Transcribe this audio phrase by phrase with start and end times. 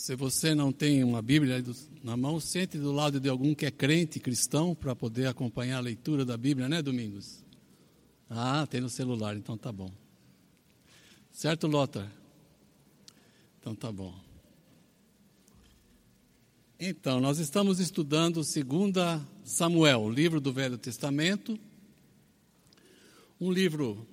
[0.00, 1.62] Se você não tem uma Bíblia
[2.02, 5.80] na mão, sente do lado de algum que é crente cristão para poder acompanhar a
[5.80, 7.44] leitura da Bíblia, né, Domingos?
[8.26, 9.92] Ah, tem no celular, então tá bom.
[11.30, 12.10] Certo, Lothar?
[13.60, 14.18] Então tá bom.
[16.78, 18.56] Então, nós estamos estudando 2
[19.44, 21.60] Samuel, o livro do Velho Testamento.
[23.38, 24.08] Um livro,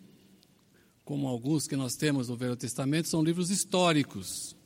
[1.05, 4.56] como alguns que nós temos no Velho Testamento, são livros históricos.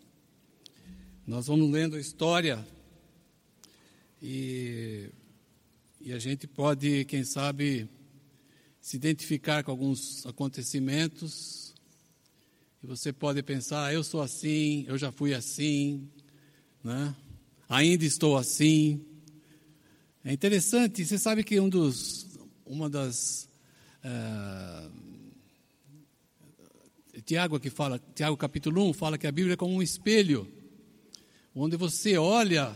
[1.32, 2.60] Nós vamos lendo a história
[4.21, 5.07] e,
[6.01, 7.89] e a gente pode, quem sabe,
[8.82, 11.74] se identificar com alguns acontecimentos.
[12.83, 16.05] E você pode pensar, ah, eu sou assim, eu já fui assim,
[16.83, 17.15] né?
[17.69, 19.00] ainda estou assim.
[20.25, 22.27] É interessante, você sabe que um dos,
[22.66, 23.47] uma das.
[24.04, 24.91] Uh,
[27.25, 30.60] Tiago que fala, Tiago capítulo 1 fala que a Bíblia é como um espelho,
[31.55, 32.75] onde você olha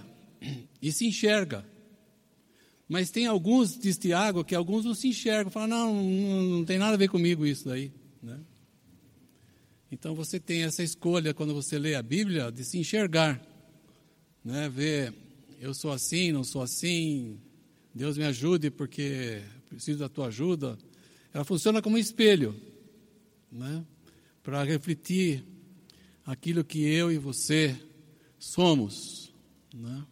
[0.81, 1.65] e se enxerga.
[2.87, 6.77] Mas tem alguns, diz Tiago, que alguns não se enxergam, falam, não, não, não tem
[6.77, 7.91] nada a ver comigo isso daí.
[8.21, 8.39] Né?
[9.91, 13.41] Então você tem essa escolha quando você lê a Bíblia de se enxergar
[14.43, 15.11] né, ver
[15.59, 17.39] eu sou assim, não sou assim,
[17.93, 20.77] Deus me ajude porque preciso da tua ajuda.
[21.33, 22.55] Ela funciona como um espelho,
[23.51, 23.83] né,
[24.43, 25.43] para refletir
[26.23, 27.75] aquilo que eu e você
[28.45, 29.33] somos,
[29.73, 30.05] né?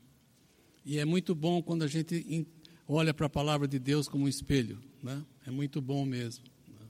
[0.84, 2.48] E é muito bom quando a gente
[2.88, 5.24] olha para a palavra de Deus como um espelho, né?
[5.46, 6.44] É muito bom mesmo.
[6.68, 6.86] Né?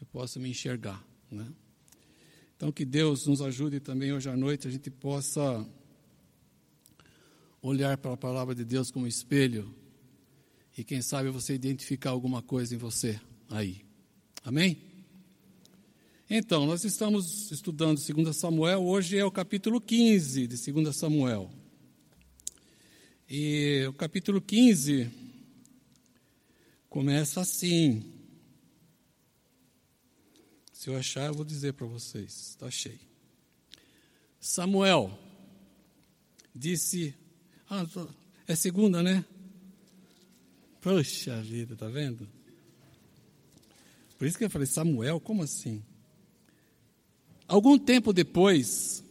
[0.00, 1.46] Eu posso me enxergar, né?
[2.56, 5.68] Então que Deus nos ajude também hoje à noite a gente possa
[7.60, 9.74] olhar para a palavra de Deus como espelho
[10.76, 13.20] e quem sabe você identificar alguma coisa em você
[13.50, 13.84] aí.
[14.44, 14.87] Amém?
[16.30, 21.50] Então, nós estamos estudando 2 Samuel, hoje é o capítulo 15 de 2 Samuel.
[23.26, 25.10] E o capítulo 15
[26.90, 28.12] começa assim.
[30.70, 32.50] Se eu achar, eu vou dizer para vocês.
[32.50, 33.00] Está cheio.
[34.38, 35.18] Samuel
[36.54, 37.14] disse
[37.70, 37.86] ah,
[38.46, 39.24] é segunda, né?
[40.82, 42.28] Poxa vida, tá vendo?
[44.18, 45.82] Por isso que eu falei, Samuel, como assim?
[47.48, 49.02] Algum tempo depois,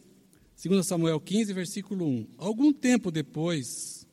[0.62, 2.28] 2 Samuel 15, versículo 1.
[2.38, 4.06] Algum tempo depois,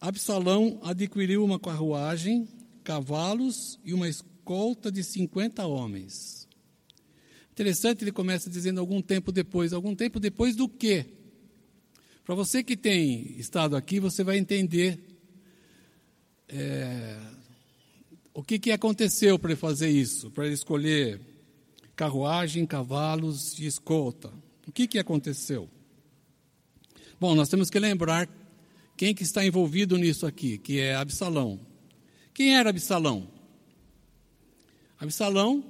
[0.00, 2.46] Absalão adquiriu uma carruagem,
[2.84, 6.46] cavalos e uma escolta de 50 homens.
[7.50, 9.72] Interessante, ele começa dizendo algum tempo depois.
[9.72, 11.06] Algum tempo depois do quê?
[12.24, 15.00] Para você que tem estado aqui, você vai entender
[16.48, 17.18] é,
[18.32, 21.33] o que, que aconteceu para ele fazer isso, para ele escolher
[21.96, 24.32] carruagem, cavalos e escolta.
[24.66, 25.68] O que, que aconteceu?
[27.20, 28.28] Bom, nós temos que lembrar
[28.96, 31.60] quem que está envolvido nisso aqui, que é Absalão.
[32.32, 33.28] Quem era Absalão?
[34.98, 35.64] Absalão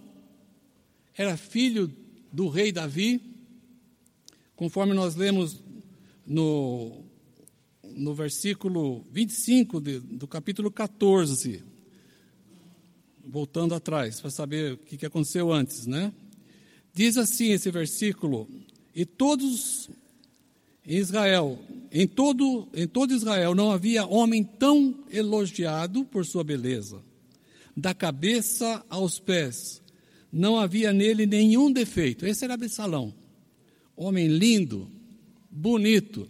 [1.16, 1.92] era filho
[2.32, 3.20] do rei Davi,
[4.56, 5.62] conforme nós lemos
[6.26, 7.04] no,
[7.82, 11.62] no versículo 25 de, do capítulo 14,
[13.26, 16.12] voltando atrás, para saber o que, aconteceu antes, né?
[16.92, 18.48] Diz assim esse versículo:
[18.94, 19.90] E todos
[20.86, 21.58] em Israel,
[21.90, 27.00] em todo, em todo Israel, não havia homem tão elogiado por sua beleza,
[27.76, 29.82] da cabeça aos pés,
[30.30, 32.26] não havia nele nenhum defeito.
[32.26, 33.14] Esse era Absalão,
[33.96, 34.88] homem lindo,
[35.50, 36.28] bonito.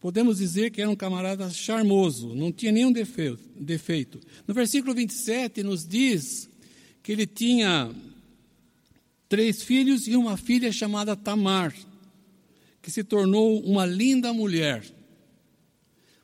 [0.00, 4.18] Podemos dizer que era um camarada charmoso, não tinha nenhum defeito.
[4.48, 6.48] No versículo 27 nos diz
[7.02, 7.94] que ele tinha
[9.28, 11.74] três filhos e uma filha chamada Tamar,
[12.80, 14.82] que se tornou uma linda mulher.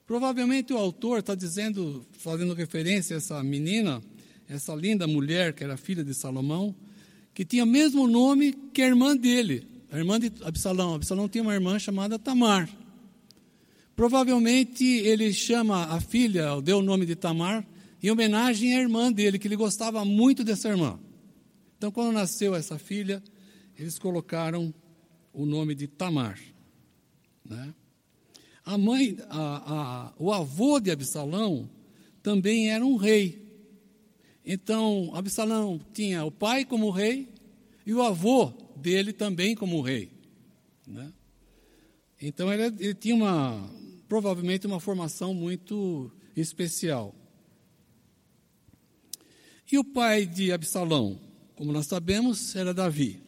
[0.06, 4.02] Provavelmente o autor está dizendo, fazendo referência a essa menina,
[4.48, 6.74] essa linda mulher que era filha de Salomão,
[7.34, 10.94] que tinha o mesmo nome que a irmã dele, a irmã de Absalão.
[10.94, 12.70] Absalão tinha uma irmã chamada Tamar.
[13.96, 17.66] Provavelmente ele chama a filha, deu o nome de Tamar,
[18.02, 21.00] em homenagem à irmã dele, que ele gostava muito dessa irmã.
[21.78, 23.22] Então, quando nasceu essa filha,
[23.78, 24.72] eles colocaram
[25.32, 26.38] o nome de Tamar.
[27.42, 27.74] Né?
[28.64, 31.68] A mãe, a, a, o avô de Absalão
[32.22, 33.42] também era um rei.
[34.44, 37.28] Então, Absalão tinha o pai como rei
[37.86, 40.10] e o avô dele também como rei.
[40.86, 41.10] Né?
[42.20, 43.70] Então ele, ele tinha uma,
[44.08, 47.14] provavelmente uma formação muito especial.
[49.70, 51.20] E o pai de Absalão,
[51.56, 53.20] como nós sabemos, era Davi.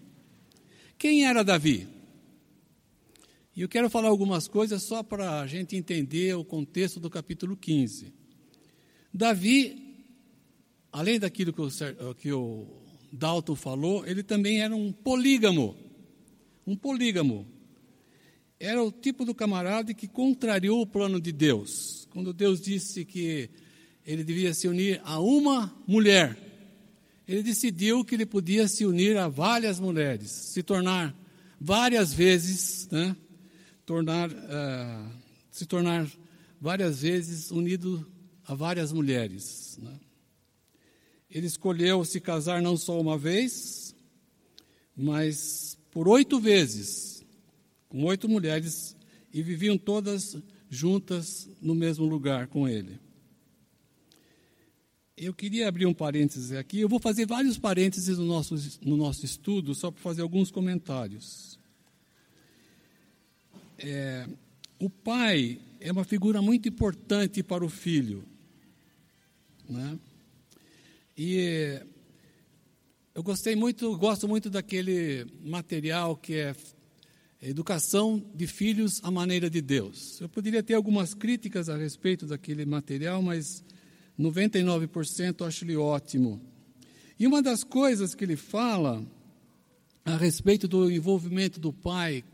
[0.97, 1.89] Quem era Davi?
[3.57, 7.57] E eu quero falar algumas coisas só para a gente entender o contexto do capítulo
[7.57, 8.13] 15.
[9.13, 9.97] Davi,
[10.93, 12.69] além daquilo que o, que o
[13.13, 15.77] Dalton falou, ele também era um polígamo.
[16.65, 17.47] Um polígamo.
[18.61, 22.09] Era o tipo do camarada que contrariou o plano de Deus.
[22.11, 23.49] Quando Deus disse que
[24.05, 26.37] ele devia se unir a uma mulher,
[27.27, 31.15] ele decidiu que ele podia se unir a várias mulheres, se tornar
[31.61, 33.15] várias vezes, né,
[33.85, 35.13] tornar, uh,
[35.51, 36.11] se tornar
[36.61, 38.05] várias vezes unido
[38.47, 39.79] a várias mulheres.
[39.81, 40.01] Né.
[41.31, 43.95] Ele escolheu se casar não só uma vez,
[44.97, 47.18] mas por oito vezes,
[47.89, 48.97] com oito mulheres,
[49.33, 50.37] e viviam todas
[50.71, 52.99] juntas no mesmo lugar com ele.
[55.17, 56.79] Eu queria abrir um parênteses aqui.
[56.81, 61.59] Eu vou fazer vários parênteses no nosso, no nosso estudo, só para fazer alguns comentários.
[63.79, 64.29] É,
[64.79, 68.25] o pai é uma figura muito importante para o filho.
[69.69, 69.99] Né?
[71.17, 71.83] E
[73.13, 76.55] eu gostei muito, gosto muito daquele material que é
[77.41, 80.21] Educação de Filhos à Maneira de Deus.
[80.21, 83.63] Eu poderia ter algumas críticas a respeito daquele material, mas
[84.19, 86.41] 99% acho ele ótimo.
[87.17, 89.07] E uma das coisas que ele fala
[90.05, 92.25] a respeito do envolvimento do pai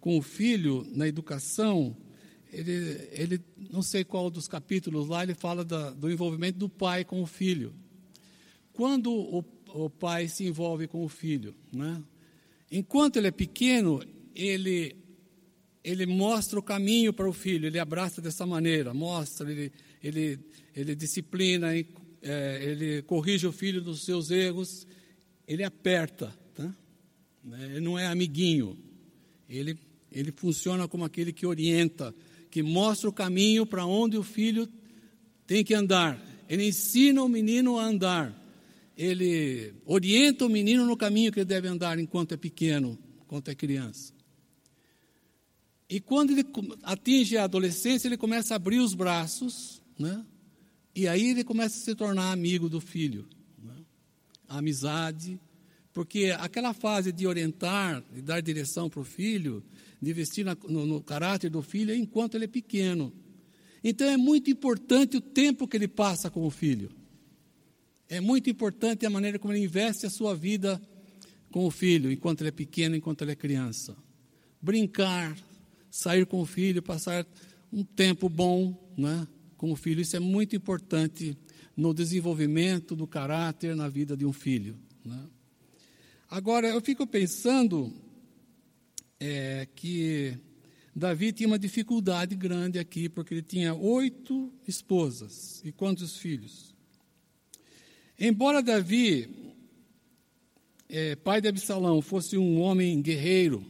[0.00, 1.94] com o filho na educação,
[2.50, 3.40] ele, ele
[3.70, 7.26] não sei qual dos capítulos lá, ele fala da, do envolvimento do pai com o
[7.26, 7.74] filho.
[8.72, 9.44] Quando o,
[9.74, 12.02] o pai se envolve com o filho, né?
[12.70, 14.02] enquanto ele é pequeno,
[14.34, 14.96] ele,
[15.82, 20.38] ele mostra o caminho para o filho, ele abraça dessa maneira, mostra, ele, ele
[20.74, 21.74] ele disciplina,
[22.22, 24.86] é, ele corrige o filho dos seus erros,
[25.46, 26.74] ele aperta, tá?
[27.44, 27.66] Né?
[27.70, 28.78] ele não é amiguinho,
[29.48, 29.78] ele,
[30.10, 32.14] ele funciona como aquele que orienta,
[32.50, 34.68] que mostra o caminho para onde o filho
[35.46, 38.38] tem que andar, ele ensina o menino a andar,
[38.96, 43.54] ele orienta o menino no caminho que ele deve andar enquanto é pequeno, enquanto é
[43.54, 44.12] criança.
[45.92, 46.42] E quando ele
[46.84, 50.24] atinge a adolescência, ele começa a abrir os braços, né?
[50.94, 53.28] E aí ele começa a se tornar amigo do filho.
[53.62, 53.74] Né?
[54.48, 55.38] A amizade,
[55.92, 59.62] porque aquela fase de orientar, de dar direção para o filho,
[60.00, 63.12] de investir na, no, no caráter do filho, é enquanto ele é pequeno.
[63.84, 66.90] Então é muito importante o tempo que ele passa com o filho.
[68.08, 70.80] É muito importante a maneira como ele investe a sua vida
[71.50, 73.94] com o filho, enquanto ele é pequeno, enquanto ele é criança.
[74.58, 75.36] Brincar,
[75.92, 77.26] sair com o filho, passar
[77.70, 79.28] um tempo bom, né?
[79.58, 80.00] com o filho.
[80.00, 81.36] Isso é muito importante
[81.76, 84.74] no desenvolvimento do caráter na vida de um filho.
[85.04, 85.22] Né?
[86.30, 87.92] Agora, eu fico pensando
[89.20, 90.34] é, que
[90.96, 96.74] Davi tinha uma dificuldade grande aqui, porque ele tinha oito esposas e quantos filhos?
[98.18, 99.28] Embora Davi,
[100.88, 103.62] é, pai de Absalão, fosse um homem guerreiro,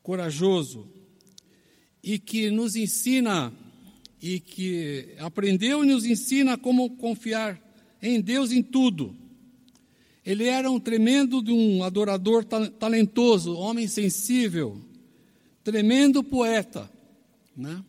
[0.00, 0.97] corajoso,
[2.08, 3.52] e que nos ensina
[4.18, 7.60] e que aprendeu e nos ensina como confiar
[8.00, 9.14] em Deus em tudo.
[10.24, 14.80] Ele era um tremendo de um adorador talentoso, homem sensível,
[15.62, 16.90] tremendo poeta,
[17.54, 17.84] né?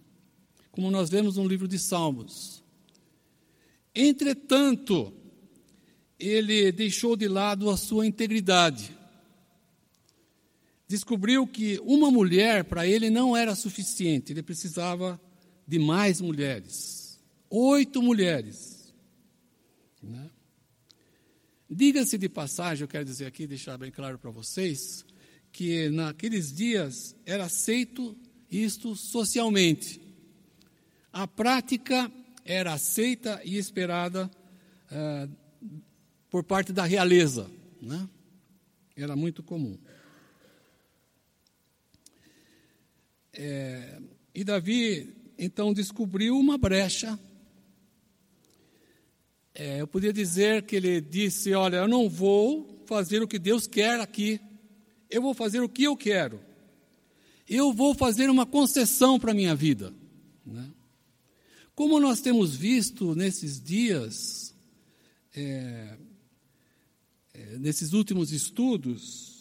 [0.70, 2.62] como nós vemos no livro de Salmos.
[3.96, 5.14] Entretanto,
[6.20, 8.94] ele deixou de lado a sua integridade.
[10.90, 15.22] Descobriu que uma mulher para ele não era suficiente, ele precisava
[15.68, 17.20] de mais mulheres.
[17.48, 18.92] Oito mulheres.
[20.02, 20.32] Né?
[21.70, 25.06] Diga-se de passagem, eu quero dizer aqui, deixar bem claro para vocês,
[25.52, 28.18] que naqueles dias era aceito
[28.50, 30.02] isto socialmente.
[31.14, 32.12] A prática
[32.44, 34.30] era aceita e esperada
[34.92, 35.32] uh,
[36.32, 37.48] por parte da realeza.
[37.80, 38.10] Né?
[38.96, 39.78] Era muito comum.
[43.42, 44.02] É,
[44.36, 47.18] e Davi então descobriu uma brecha.
[49.56, 53.66] É, eu podia dizer que ele disse: Olha, eu não vou fazer o que Deus
[53.66, 54.42] quer aqui,
[55.10, 56.42] eu vou fazer o que eu quero.
[57.48, 59.94] Eu vou fazer uma concessão para a minha vida.
[60.46, 60.70] Né?
[61.74, 64.54] Como nós temos visto nesses dias,
[65.34, 65.98] é,
[67.34, 69.39] é, nesses últimos estudos,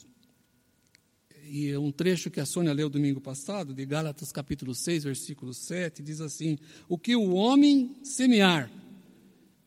[1.50, 6.02] e um trecho que a Sônia leu domingo passado, de Gálatas capítulo 6, versículo 7,
[6.02, 8.71] diz assim: O que o homem semear,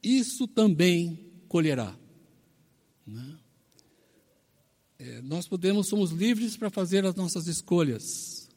[0.02, 1.96] isso também colherá.
[3.06, 3.38] Né?
[5.00, 8.48] É, nós podemos, somos livres para fazer as nossas escolhas,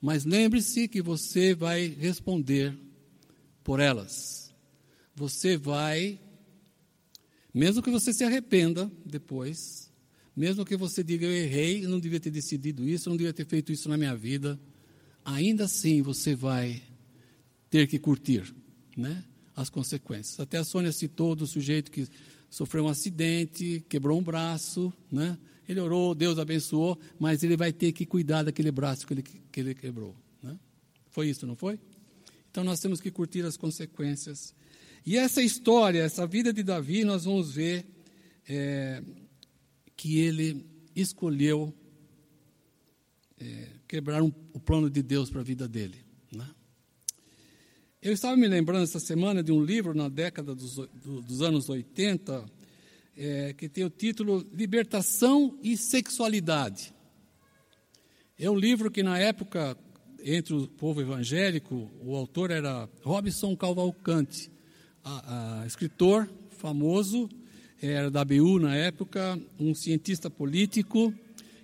[0.00, 2.76] Mas lembre-se que você vai responder
[3.62, 4.52] por elas.
[5.14, 6.20] Você vai,
[7.52, 9.81] mesmo que você se arrependa depois,
[10.34, 13.32] mesmo que você diga eu errei, eu não devia ter decidido isso, eu não devia
[13.32, 14.58] ter feito isso na minha vida,
[15.24, 16.82] ainda assim você vai
[17.68, 18.54] ter que curtir,
[18.96, 19.24] né?
[19.54, 20.40] As consequências.
[20.40, 22.06] Até a Sônia citou do sujeito que
[22.48, 25.38] sofreu um acidente, quebrou um braço, né?
[25.68, 29.60] Ele orou, Deus abençoou, mas ele vai ter que cuidar daquele braço que ele, que
[29.60, 30.14] ele quebrou.
[30.42, 30.58] Né?
[31.08, 31.78] Foi isso, não foi?
[32.50, 34.54] Então nós temos que curtir as consequências.
[35.06, 37.86] E essa história, essa vida de Davi, nós vamos ver
[38.48, 39.02] é,
[40.02, 40.66] que ele
[40.96, 41.72] escolheu
[43.38, 46.04] é, quebrar um, o plano de Deus para a vida dele.
[46.32, 46.44] Né?
[48.02, 52.44] Eu estava me lembrando essa semana de um livro na década dos, dos anos 80,
[53.16, 56.92] é, que tem o título Libertação e Sexualidade.
[58.36, 59.78] É um livro que, na época,
[60.24, 64.50] entre o povo evangélico, o autor era Robson Cavalcante,
[65.04, 66.28] a, a, escritor
[66.58, 67.28] famoso,
[67.86, 71.12] era da BU na época, um cientista político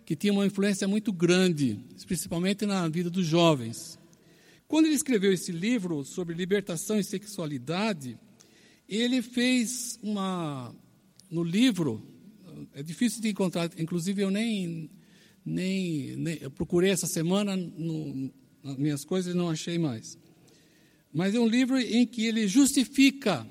[0.05, 3.97] que tinha uma influência muito grande, principalmente na vida dos jovens.
[4.67, 8.19] Quando ele escreveu esse livro sobre libertação e sexualidade,
[8.89, 10.75] ele fez uma.
[11.31, 12.03] No livro,
[12.75, 14.91] é difícil de encontrar, inclusive eu nem.
[15.45, 18.33] nem, nem eu procurei essa semana no,
[18.63, 20.19] nas minhas coisas e não achei mais.
[21.13, 23.47] Mas é um livro em que ele justifica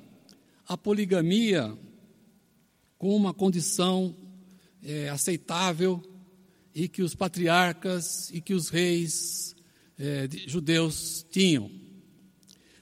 [0.66, 1.74] a poligamia
[2.98, 4.14] com uma condição
[4.82, 6.02] é, aceitável
[6.74, 9.54] e que os patriarcas e que os reis
[9.98, 11.70] é, judeus tinham.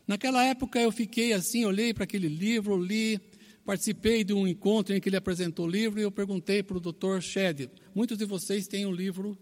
[0.06, 3.20] Naquela época eu fiquei assim, olhei para aquele livro, li,
[3.64, 6.80] participei de um encontro em que ele apresentou o livro e eu perguntei para o
[6.80, 7.20] Dr.
[7.20, 7.68] Shedd.
[7.94, 9.36] Muitos de vocês têm o um livro,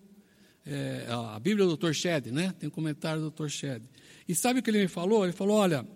[0.66, 1.92] é, a Bíblia do Dr.
[1.92, 2.54] Shedd, né?
[2.58, 3.48] Tem um comentário do Dr.
[3.48, 3.84] Shedd.
[4.26, 5.24] E sabe o que ele me falou?
[5.24, 5.86] Ele falou: olha,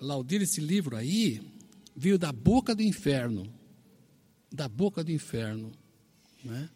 [0.00, 1.42] Laudir, esse livro aí
[1.94, 3.57] veio da boca do inferno.
[4.50, 5.72] Da boca do inferno.
[6.44, 6.68] Né?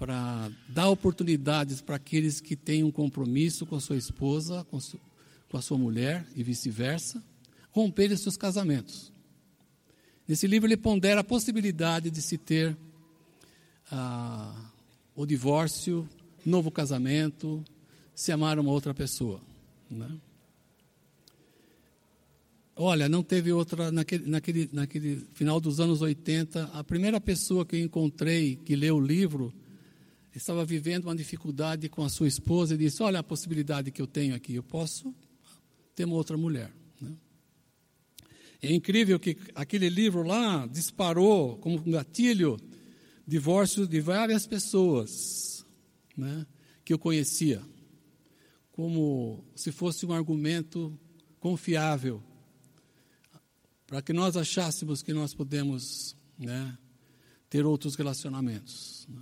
[0.00, 4.98] para dar oportunidades para aqueles que têm um compromisso com a sua esposa, com, su,
[5.50, 7.22] com a sua mulher e vice-versa,
[7.70, 9.12] romperem seus casamentos.
[10.26, 12.74] Nesse livro ele pondera a possibilidade de se ter
[13.92, 14.70] ah,
[15.14, 16.08] o divórcio,
[16.46, 17.62] novo casamento,
[18.14, 19.38] se amar uma outra pessoa.
[19.90, 20.10] Né?
[22.82, 27.76] Olha, não teve outra, naquele, naquele, naquele final dos anos 80, a primeira pessoa que
[27.76, 29.52] eu encontrei que leu o livro
[30.34, 34.06] estava vivendo uma dificuldade com a sua esposa e disse: Olha a possibilidade que eu
[34.06, 35.14] tenho aqui, eu posso
[35.94, 36.72] ter uma outra mulher.
[36.98, 37.12] Né?
[38.62, 42.56] É incrível que aquele livro lá disparou como um gatilho
[43.26, 45.66] divórcio de várias pessoas
[46.16, 46.46] né,
[46.82, 47.60] que eu conhecia,
[48.72, 50.98] como se fosse um argumento
[51.38, 52.22] confiável
[53.90, 56.78] para que nós achássemos que nós podemos né,
[57.48, 59.04] ter outros relacionamentos.
[59.08, 59.20] Né?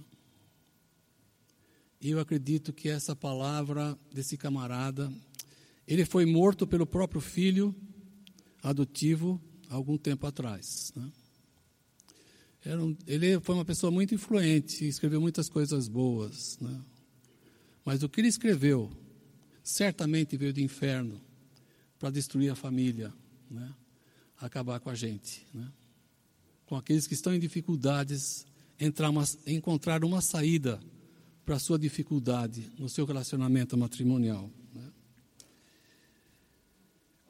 [2.02, 5.10] E eu acredito que essa palavra desse camarada,
[5.86, 7.74] ele foi morto pelo próprio filho
[8.62, 10.92] adotivo algum tempo atrás.
[10.94, 11.10] Né?
[12.76, 16.58] Um, ele foi uma pessoa muito influente, escreveu muitas coisas boas.
[16.60, 16.78] Né?
[17.86, 18.92] Mas o que ele escreveu
[19.62, 21.18] certamente veio do inferno
[21.98, 23.10] para destruir a família,
[23.50, 23.74] né?
[24.40, 25.46] Acabar com a gente.
[25.52, 25.66] Né?
[26.66, 28.46] Com aqueles que estão em dificuldades,
[29.10, 30.80] uma, encontrar uma saída
[31.44, 34.50] para a sua dificuldade no seu relacionamento matrimonial.
[34.74, 34.84] Né?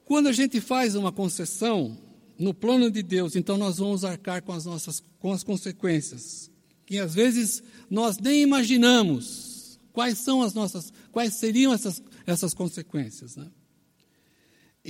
[0.05, 1.97] Quando a gente faz uma concessão
[2.39, 6.51] no plano de Deus, então nós vamos arcar com as nossas com as consequências,
[6.87, 13.37] que às vezes nós nem imaginamos quais são as nossas, quais seriam essas, essas consequências.
[13.37, 13.51] Né?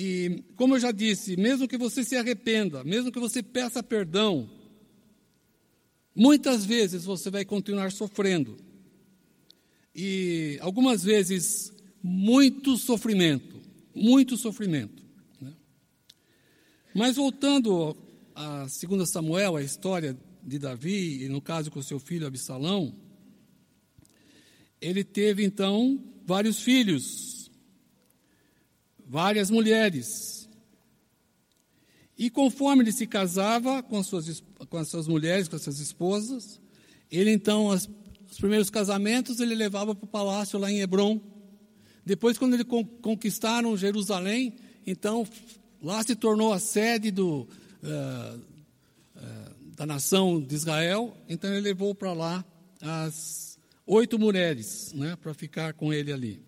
[0.01, 4.49] E, como eu já disse, mesmo que você se arrependa, mesmo que você peça perdão,
[6.15, 8.57] muitas vezes você vai continuar sofrendo
[9.93, 13.61] e algumas vezes muito sofrimento,
[13.93, 15.03] muito sofrimento.
[15.41, 15.53] Né?
[16.95, 17.97] Mas voltando
[18.37, 22.95] a 2 Samuel, a história de Davi, e no caso com seu filho Absalão,
[24.81, 27.38] ele teve então vários filhos,
[29.09, 30.49] várias mulheres.
[32.17, 35.79] E conforme ele se casava com as suas, com as suas mulheres, com as suas
[35.79, 36.61] esposas,
[37.11, 37.89] ele então as
[38.31, 41.21] os primeiros casamentos ele levava para o palácio lá em Hebron.
[42.05, 42.67] Depois, quando eles
[43.03, 44.55] conquistaram Jerusalém,
[44.87, 45.27] então
[45.83, 47.49] lá se tornou a sede do,
[47.83, 48.39] uh,
[49.17, 51.17] uh, da nação de Israel.
[51.29, 52.45] Então ele levou para lá
[52.81, 56.48] as oito mulheres, né, para ficar com ele ali.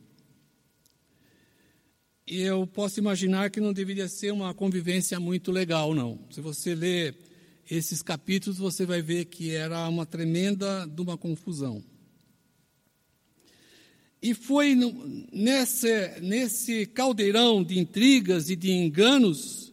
[2.39, 6.21] Eu posso imaginar que não deveria ser uma convivência muito legal, não.
[6.31, 7.17] Se você ler
[7.69, 11.83] esses capítulos, você vai ver que era uma tremenda de uma confusão.
[14.23, 14.77] E foi
[15.33, 19.73] nesse, nesse caldeirão de intrigas e de enganos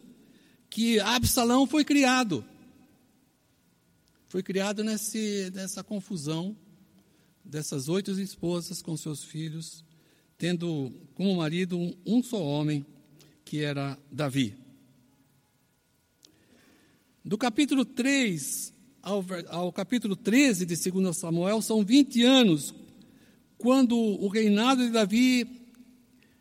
[0.68, 2.44] que Absalão foi criado.
[4.28, 6.56] Foi criado nesse, nessa confusão
[7.44, 9.84] dessas oito esposas com seus filhos,
[10.38, 11.76] tendo como marido
[12.06, 12.86] um, só homem,
[13.44, 14.54] que era Davi.
[17.24, 22.72] Do capítulo 3 ao, ao capítulo 13 de 2 Samuel, são 20 anos
[23.58, 25.60] quando o reinado de Davi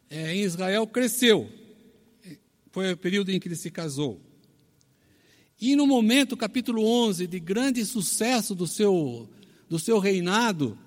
[0.09, 1.49] é, em Israel cresceu.
[2.71, 4.21] Foi o período em que ele se casou.
[5.59, 9.27] E no momento, capítulo 11, de grande sucesso do seu,
[9.67, 10.77] do seu reinado,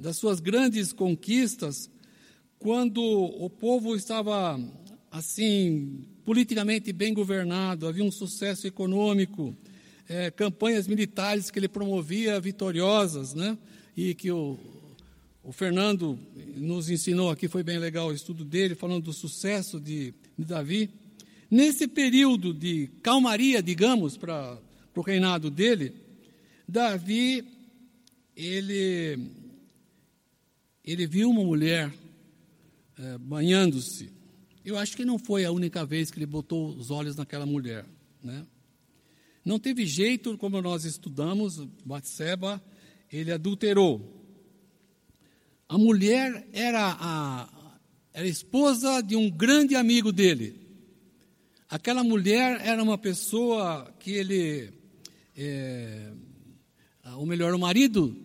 [0.00, 1.90] das suas grandes conquistas,
[2.58, 4.60] quando o povo estava
[5.10, 9.56] assim politicamente bem governado, havia um sucesso econômico,
[10.08, 13.56] é, campanhas militares que ele promovia vitoriosas, né?
[13.96, 14.58] E que o,
[15.42, 16.18] o Fernando
[16.56, 20.90] nos ensinou aqui, foi bem legal o estudo dele, falando do sucesso de, de Davi.
[21.50, 24.58] Nesse período de calmaria, digamos, para
[24.94, 25.94] o reinado dele,
[26.66, 27.44] Davi,
[28.36, 29.18] ele,
[30.84, 31.90] ele viu uma mulher
[32.98, 34.10] é, banhando-se.
[34.64, 37.86] Eu acho que não foi a única vez que ele botou os olhos naquela mulher.
[38.22, 38.44] Né?
[39.44, 42.62] Não teve jeito, como nós estudamos, Batseba,
[43.10, 44.14] ele adulterou.
[45.68, 47.48] A mulher era a,
[48.12, 50.66] era a esposa de um grande amigo dele.
[51.68, 54.72] Aquela mulher era uma pessoa que ele,
[55.36, 56.10] é,
[57.16, 58.16] ou melhor, o marido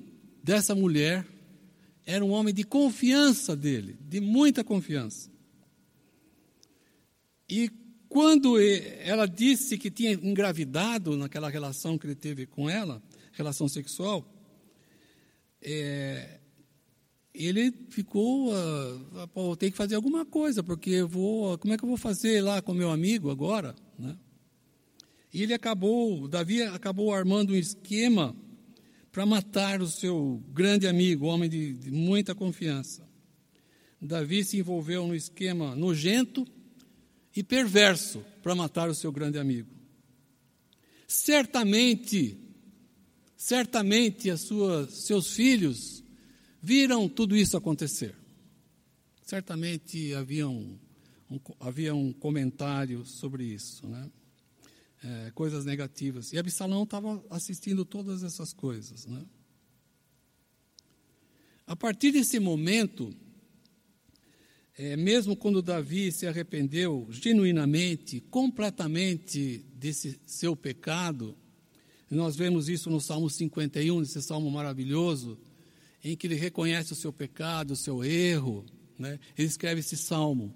[0.41, 1.25] dessa mulher
[2.05, 5.29] era um homem de confiança dele, de muita confiança.
[7.49, 7.69] E
[8.10, 13.01] quando ela disse que tinha engravidado naquela relação que ele teve com ela,
[13.32, 14.25] relação sexual,
[15.62, 16.39] é,
[17.34, 21.84] ele ficou, uh, pô, tem que fazer alguma coisa, porque eu vou, como é que
[21.84, 24.15] eu vou fazer lá com meu amigo agora, né?
[25.34, 28.36] E ele acabou, Davi acabou armando um esquema
[29.13, 33.08] para matar o seu grande amigo, homem de, de muita confiança.
[34.02, 36.47] Davi se envolveu no esquema nojento
[37.36, 39.69] e perverso para matar o seu grande amigo.
[41.08, 42.36] Certamente,
[43.38, 46.04] certamente as suas, seus filhos
[46.60, 48.15] viram tudo isso acontecer.
[49.21, 50.76] Certamente havia um,
[51.30, 54.10] um havia um comentário sobre isso, né?
[55.05, 56.31] É, coisas negativas.
[56.31, 59.05] E Absalão estava assistindo todas essas coisas.
[59.05, 59.25] Né?
[61.67, 63.13] A partir desse momento,
[64.77, 71.37] é, mesmo quando Davi se arrependeu genuinamente, completamente desse seu pecado,
[72.09, 75.37] nós vemos isso no Salmo 51, esse salmo maravilhoso,
[76.03, 78.65] em que ele reconhece o seu pecado, o seu erro.
[78.97, 79.19] Né?
[79.37, 80.53] Ele escreve esse salmo.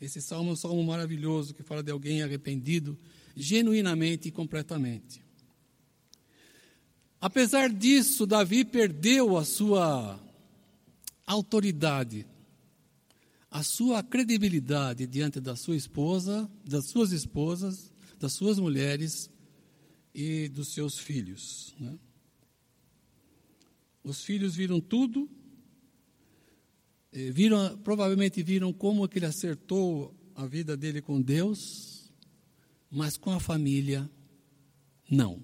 [0.00, 2.98] Esse salmo é um salmo maravilhoso que fala de alguém arrependido
[3.36, 5.22] genuinamente e completamente.
[7.20, 10.18] Apesar disso, Davi perdeu a sua
[11.26, 12.26] autoridade,
[13.50, 19.30] a sua credibilidade diante da sua esposa, das suas esposas, das suas mulheres
[20.14, 21.74] e dos seus filhos.
[21.78, 21.98] Né?
[24.02, 25.28] Os filhos viram tudo,
[27.12, 31.95] eh, viram, provavelmente viram como que ele acertou a vida dele com Deus,
[32.96, 34.10] mas com a família,
[35.10, 35.42] não.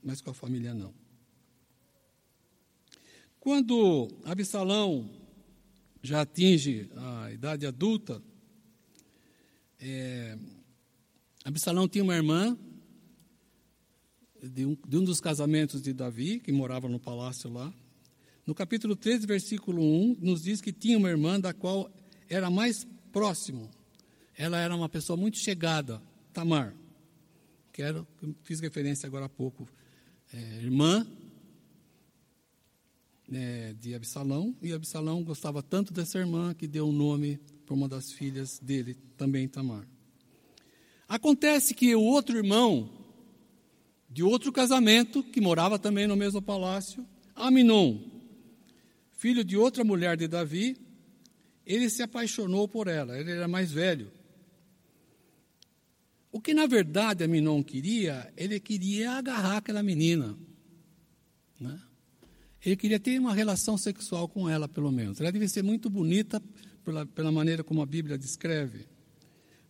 [0.00, 0.94] Mas com a família, não.
[3.40, 5.10] Quando Absalão
[6.00, 8.22] já atinge a idade adulta,
[9.80, 10.38] é,
[11.44, 12.56] Absalão tinha uma irmã
[14.40, 17.74] de um, de um dos casamentos de Davi, que morava no palácio lá.
[18.46, 21.90] No capítulo 13, versículo 1, nos diz que tinha uma irmã da qual
[22.28, 23.68] era mais próximo.
[24.38, 26.00] Ela era uma pessoa muito chegada,
[26.34, 26.74] Tamar,
[27.72, 28.04] que era,
[28.42, 29.68] fiz referência agora há pouco,
[30.32, 31.06] é, irmã
[33.32, 37.74] é, de Absalão, e Absalão gostava tanto dessa irmã que deu o um nome para
[37.74, 39.86] uma das filhas dele, também Tamar.
[41.08, 42.90] Acontece que o outro irmão
[44.10, 47.98] de outro casamento, que morava também no mesmo palácio, Aminon,
[49.12, 50.76] filho de outra mulher de Davi,
[51.64, 54.10] ele se apaixonou por ela, ele era mais velho.
[56.34, 60.36] O que na verdade Aminon queria, ele queria agarrar aquela menina.
[61.60, 61.80] Né?
[62.66, 65.20] Ele queria ter uma relação sexual com ela, pelo menos.
[65.20, 66.42] Ela devia ser muito bonita
[66.84, 68.84] pela, pela maneira como a Bíblia descreve.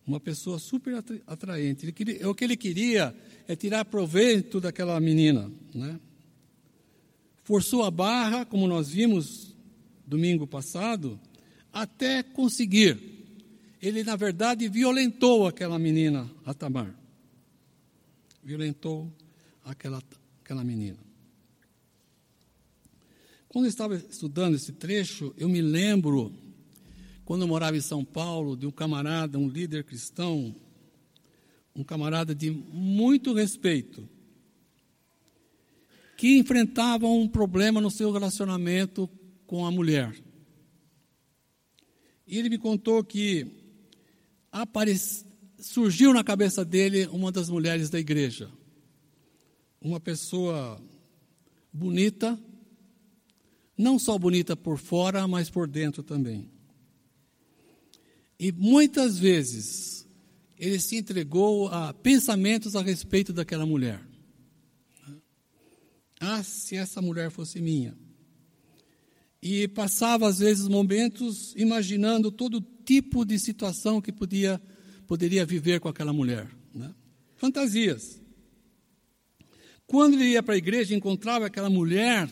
[0.07, 0.95] Uma pessoa super
[1.27, 1.91] atraente.
[1.91, 3.15] Queria, o que ele queria
[3.47, 5.51] é tirar proveito daquela menina.
[5.71, 5.99] Né?
[7.43, 9.55] Forçou a barra, como nós vimos
[10.03, 11.19] domingo passado,
[11.71, 13.14] até conseguir.
[13.85, 16.91] Ele, na verdade, violentou aquela menina, a Tamar.
[18.43, 19.13] Violentou
[19.63, 20.01] aquela,
[20.43, 20.97] aquela menina.
[23.47, 26.33] Quando eu estava estudando esse trecho, eu me lembro,
[27.25, 30.55] quando eu morava em São Paulo, de um camarada, um líder cristão,
[31.75, 34.09] um camarada de muito respeito,
[36.17, 39.07] que enfrentava um problema no seu relacionamento
[39.45, 40.19] com a mulher.
[42.25, 43.63] E ele me contou que
[44.61, 45.25] apareci,
[45.59, 48.49] surgiu na cabeça dele uma das mulheres da igreja.
[49.81, 50.81] Uma pessoa
[51.71, 52.39] bonita,
[53.77, 56.49] não só bonita por fora, mas por dentro também.
[58.39, 60.07] E muitas vezes
[60.57, 64.01] ele se entregou a pensamentos a respeito daquela mulher.
[66.17, 67.95] Ah, se essa mulher fosse minha.
[69.47, 74.59] E passava às vezes momentos imaginando todo tipo de situação que podia
[75.05, 76.91] poderia viver com aquela mulher, né?
[77.35, 78.19] Fantasias.
[79.85, 82.27] Quando ele ia para a igreja e encontrava aquela mulher,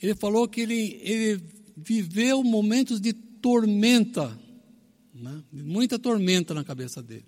[0.00, 1.42] ele falou que ele, ele
[1.76, 4.38] viveu momentos de tormenta,
[5.12, 5.42] né?
[5.52, 7.26] muita tormenta na cabeça dele.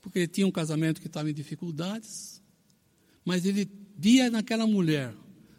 [0.00, 2.40] Porque ele tinha um casamento que estava em dificuldades,
[3.24, 3.68] mas ele
[3.98, 5.12] via naquela mulher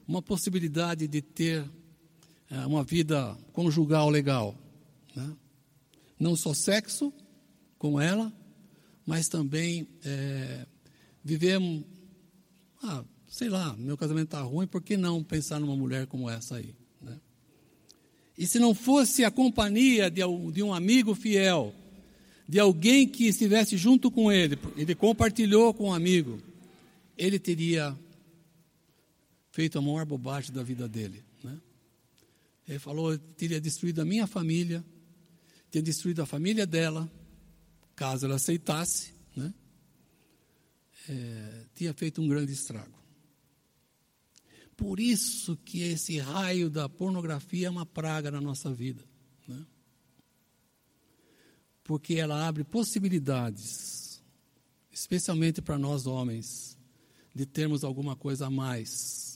[0.07, 1.69] uma possibilidade de ter
[2.49, 4.55] é, uma vida conjugal legal.
[5.15, 5.35] Né?
[6.19, 7.13] Não só sexo
[7.77, 8.31] com ela,
[9.05, 10.65] mas também é,
[11.23, 11.59] viver
[12.81, 16.55] ah, sei lá, meu casamento está ruim, por que não pensar numa mulher como essa
[16.55, 16.73] aí?
[17.01, 17.17] Né?
[18.37, 21.73] E se não fosse a companhia de, de um amigo fiel,
[22.47, 26.41] de alguém que estivesse junto com ele, ele compartilhou com um amigo,
[27.17, 27.95] ele teria
[29.57, 31.25] feito a maior bobagem da vida dele.
[31.43, 31.59] Né?
[32.67, 34.85] Ele falou, teria destruído a minha família,
[35.71, 37.11] teria destruído a família dela,
[37.95, 39.51] caso ela aceitasse, né?
[41.09, 42.95] É, tinha feito um grande estrago.
[44.75, 49.03] Por isso que esse raio da pornografia é uma praga na nossa vida.
[49.47, 49.65] Né?
[51.83, 54.21] Porque ela abre possibilidades,
[54.91, 56.77] especialmente para nós homens,
[57.33, 59.26] de termos alguma coisa a mais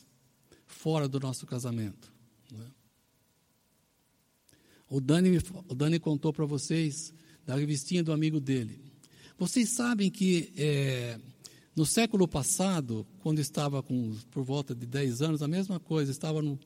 [0.81, 2.11] fora do nosso casamento.
[2.51, 2.65] Né?
[4.89, 7.13] O, Dani, o Dani contou para vocês
[7.45, 8.81] da revistinha do amigo dele.
[9.37, 11.19] Vocês sabem que é,
[11.75, 16.41] no século passado, quando estava com por volta de 10 anos, a mesma coisa, estava
[16.41, 16.59] no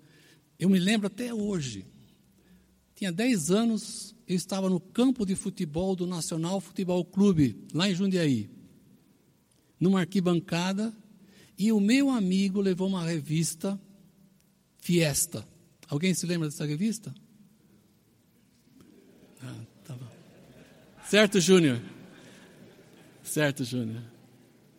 [0.57, 1.85] Eu me lembro até hoje.
[2.95, 7.93] Tinha 10 anos, eu estava no campo de futebol do Nacional Futebol Clube, lá em
[7.93, 8.49] Jundiaí.
[9.77, 10.93] Numa arquibancada,
[11.57, 13.77] e o meu amigo levou uma revista
[14.85, 15.43] Fiesta.
[15.89, 17.11] Alguém se lembra dessa revista?
[19.41, 19.97] Ah, tá
[21.09, 21.81] certo, Júnior?
[23.23, 24.03] Certo, Júnior.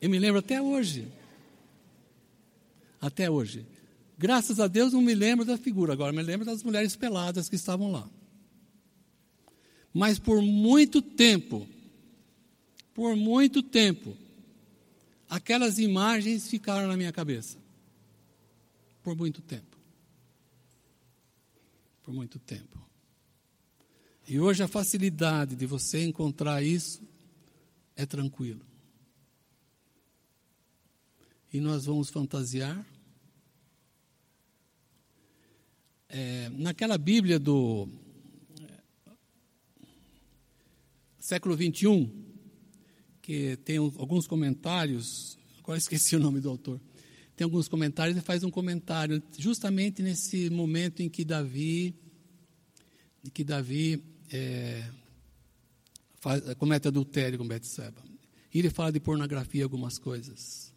[0.00, 1.08] Eu me lembro até hoje.
[3.00, 3.66] Até hoje.
[4.16, 7.56] Graças a Deus não me lembro da figura, agora me lembro das mulheres peladas que
[7.56, 8.08] estavam lá.
[9.92, 11.66] Mas por muito tempo,
[12.94, 14.16] por muito tempo,
[15.28, 17.58] aquelas imagens ficaram na minha cabeça.
[19.02, 19.65] Por muito tempo.
[22.06, 22.80] Por muito tempo.
[24.26, 27.02] E hoje a facilidade de você encontrar isso
[27.94, 28.64] é tranquilo
[31.56, 32.86] e nós vamos fantasiar.
[36.08, 37.88] É, naquela Bíblia do
[41.18, 42.10] século 21,
[43.22, 46.78] que tem alguns comentários, agora esqueci o nome do autor,
[47.36, 51.94] tem alguns comentários, ele faz um comentário justamente nesse momento em que Davi,
[53.34, 54.88] que Davi é,
[56.18, 58.02] faz, comete adultério com Betseba.
[58.52, 60.72] E ele fala de pornografia algumas coisas.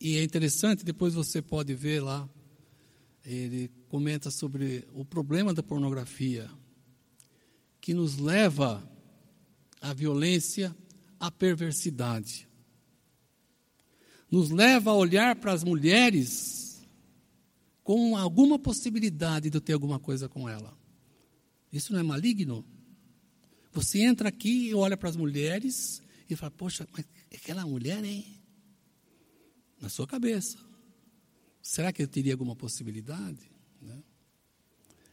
[0.00, 2.28] E é interessante, depois você pode ver lá,
[3.24, 6.50] ele comenta sobre o problema da pornografia,
[7.80, 8.86] que nos leva
[9.80, 10.76] à violência,
[11.18, 12.47] à perversidade.
[14.30, 16.86] Nos leva a olhar para as mulheres
[17.82, 20.76] com alguma possibilidade de eu ter alguma coisa com ela.
[21.72, 22.64] Isso não é maligno?
[23.72, 28.38] Você entra aqui e olha para as mulheres e fala, poxa, mas aquela mulher, hein?
[29.80, 30.58] na sua cabeça.
[31.62, 33.50] Será que ele teria alguma possibilidade?
[33.80, 34.02] Né?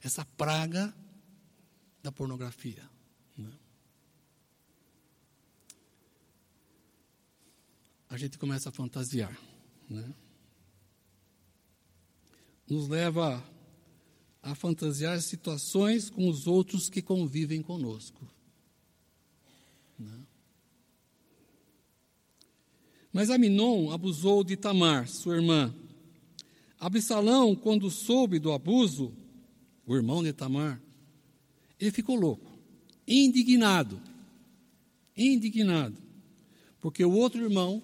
[0.01, 0.93] Essa praga
[2.01, 2.89] da pornografia.
[8.09, 9.37] A gente começa a fantasiar.
[9.89, 10.13] Né?
[12.69, 13.43] Nos leva
[14.41, 18.27] a fantasiar situações com os outros que convivem conosco.
[19.97, 20.25] Né?
[23.11, 25.73] Mas Aminon abusou de Tamar, sua irmã.
[26.77, 29.13] Absalão, quando soube do abuso,
[29.85, 30.81] o irmão de Tamar,
[31.79, 32.51] ele ficou louco,
[33.07, 34.01] indignado,
[35.15, 35.97] indignado,
[36.79, 37.81] porque o outro irmão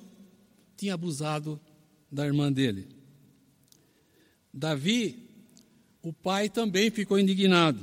[0.81, 1.61] tinha abusado
[2.11, 2.87] da irmã dele.
[4.51, 5.29] Davi,
[6.01, 7.79] o pai também ficou indignado,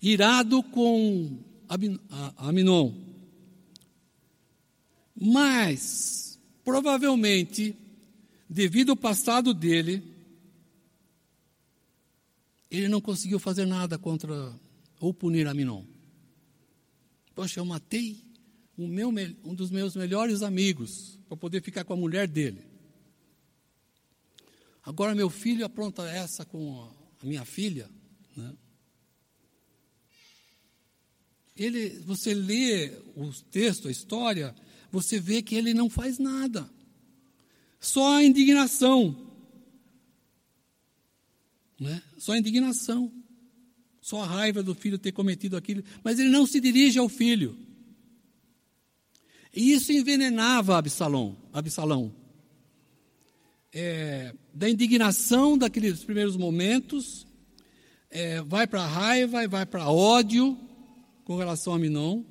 [0.00, 1.38] irado com
[2.38, 2.94] Aminon.
[5.14, 7.76] Mas, provavelmente,
[8.48, 10.02] devido ao passado dele,
[12.70, 14.58] ele não conseguiu fazer nada contra
[14.98, 15.84] ou punir Aminon.
[17.34, 18.25] Poxa, eu matei
[18.78, 19.08] um, meu,
[19.44, 22.64] um dos meus melhores amigos para poder ficar com a mulher dele.
[24.82, 26.88] Agora meu filho apronta essa com
[27.20, 27.90] a minha filha.
[28.36, 28.52] Né?
[31.56, 34.54] Ele, você lê o texto, a história,
[34.92, 36.70] você vê que ele não faz nada.
[37.80, 39.32] Só a indignação.
[41.80, 42.02] Né?
[42.18, 43.12] Só a indignação.
[44.00, 45.82] Só a raiva do filho ter cometido aquilo.
[46.04, 47.65] Mas ele não se dirige ao filho.
[49.56, 51.34] E isso envenenava Absalão.
[51.50, 52.12] Absalão.
[53.72, 57.26] É, da indignação daqueles primeiros momentos,
[58.10, 60.58] é, vai para raiva e vai para ódio
[61.24, 62.22] com relação a Minon.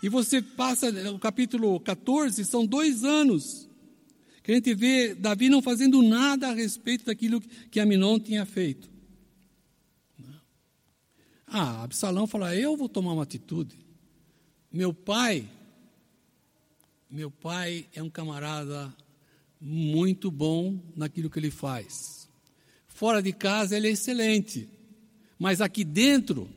[0.00, 3.68] E você passa, o capítulo 14, são dois anos
[4.44, 8.88] que a gente vê Davi não fazendo nada a respeito daquilo que Aminon tinha feito.
[11.46, 13.76] Ah, Absalão fala: Eu vou tomar uma atitude.
[14.72, 15.48] Meu pai,
[17.10, 18.94] meu pai é um camarada
[19.60, 22.28] muito bom naquilo que ele faz.
[22.86, 24.68] Fora de casa ele é excelente,
[25.38, 26.48] mas aqui dentro,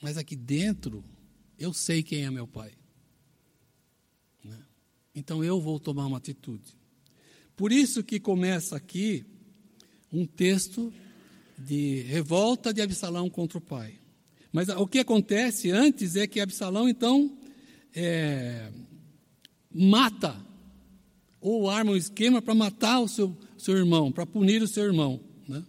[0.00, 1.04] mas aqui dentro,
[1.58, 2.72] eu sei quem é meu pai.
[5.14, 6.74] Então eu vou tomar uma atitude.
[7.54, 9.24] Por isso que começa aqui
[10.12, 10.92] um texto
[11.58, 13.98] de revolta de Absalão contra o pai.
[14.50, 17.38] Mas o que acontece antes é que Absalão, então,
[17.94, 18.70] é,
[19.72, 20.36] mata,
[21.40, 25.20] ou arma um esquema para matar o seu, seu irmão, para punir o seu irmão.
[25.48, 25.64] Né?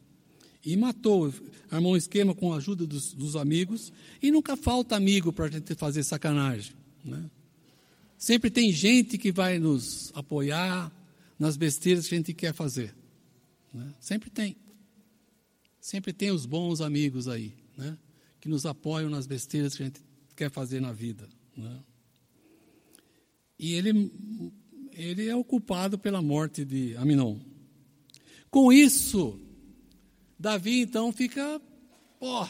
[0.63, 1.33] E matou,
[1.71, 5.49] armou um esquema com a ajuda dos, dos amigos, e nunca falta amigo para a
[5.49, 6.73] gente fazer sacanagem.
[7.03, 7.29] Né?
[8.17, 10.91] Sempre tem gente que vai nos apoiar
[11.38, 12.95] nas besteiras que a gente quer fazer.
[13.73, 13.93] Né?
[13.99, 14.55] Sempre tem.
[15.81, 17.97] Sempre tem os bons amigos aí, né?
[18.39, 20.01] que nos apoiam nas besteiras que a gente
[20.36, 21.27] quer fazer na vida.
[21.57, 21.79] Né?
[23.63, 24.12] E ele,
[24.91, 27.39] ele é o culpado pela morte de Aminon.
[28.52, 29.39] Com isso,
[30.38, 31.62] Davi então fica,
[32.19, 32.45] ó,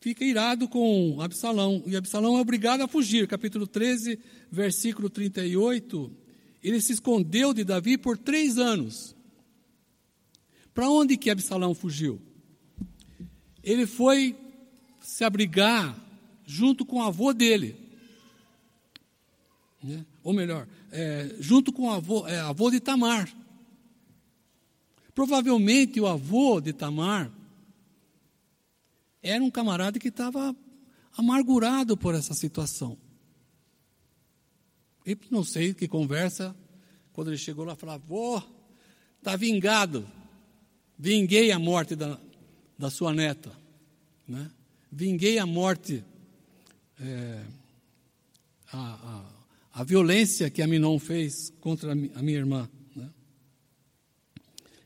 [0.00, 1.82] fica irado com Absalão.
[1.86, 3.28] E Absalão é obrigado a fugir.
[3.28, 4.18] Capítulo 13,
[4.50, 6.10] versículo 38.
[6.62, 9.14] Ele se escondeu de Davi por três anos.
[10.72, 12.18] Para onde que Absalão fugiu?
[13.62, 14.34] Ele foi
[15.02, 16.02] se abrigar
[16.46, 17.91] junto com o avô dele.
[19.82, 20.04] Né?
[20.22, 23.32] Ou melhor, é, junto com o avô, é, avô de Tamar.
[25.14, 27.30] Provavelmente o avô de Tamar
[29.22, 30.54] era um camarada que estava
[31.16, 32.96] amargurado por essa situação.
[35.04, 36.54] E não sei que conversa,
[37.12, 38.40] quando ele chegou lá, falava: Vô,
[39.18, 40.08] está vingado,
[40.96, 42.18] vinguei a morte da,
[42.78, 43.52] da sua neta,
[44.26, 44.50] né?
[44.90, 46.04] vinguei a morte,
[47.00, 47.44] é,
[48.72, 49.24] a,
[49.72, 52.68] a, violência que Aminon fez contra a minha irmã.
[52.94, 53.10] Né?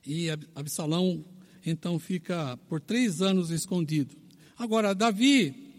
[0.07, 1.25] E Absalão
[1.65, 4.15] então fica por três anos escondido.
[4.57, 5.73] Agora, Davi,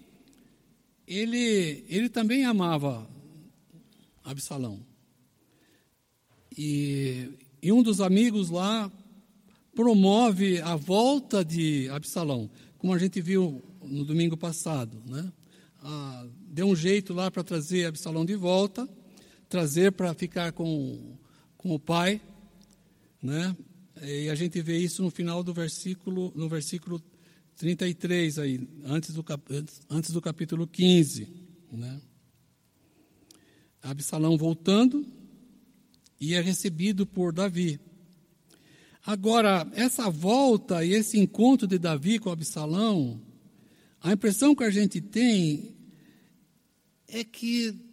[1.07, 3.09] ele, ele também amava
[4.23, 4.85] Absalão.
[6.57, 7.29] E,
[7.61, 8.91] e um dos amigos lá
[9.73, 15.01] promove a volta de Absalão, como a gente viu no domingo passado.
[15.05, 15.31] Né?
[15.81, 18.89] Ah, deu um jeito lá para trazer Absalão de volta,
[19.49, 21.17] trazer para ficar com,
[21.57, 22.21] com o pai.
[23.21, 23.55] Né?
[24.01, 27.01] E a gente vê isso no final do versículo, no versículo
[27.55, 29.25] 33 aí, antes do,
[29.89, 31.27] antes do capítulo 15.
[31.71, 31.99] Né?
[33.81, 35.05] Absalão voltando,
[36.19, 37.79] e é recebido por Davi.
[39.05, 43.21] Agora, essa volta e esse encontro de Davi com Absalão,
[44.01, 45.75] a impressão que a gente tem
[47.07, 47.86] é que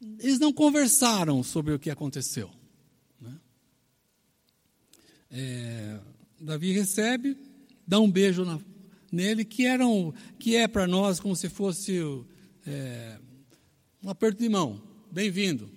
[0.00, 2.50] eles não conversaram sobre o que aconteceu.
[3.20, 3.40] Né?
[5.30, 6.00] É,
[6.40, 7.36] Davi recebe,
[7.86, 8.58] dá um beijo na,
[9.12, 11.98] nele, que, era um, que é para nós como se fosse
[12.66, 13.18] é,
[14.02, 14.80] um aperto de mão.
[15.10, 15.70] Bem-vindo.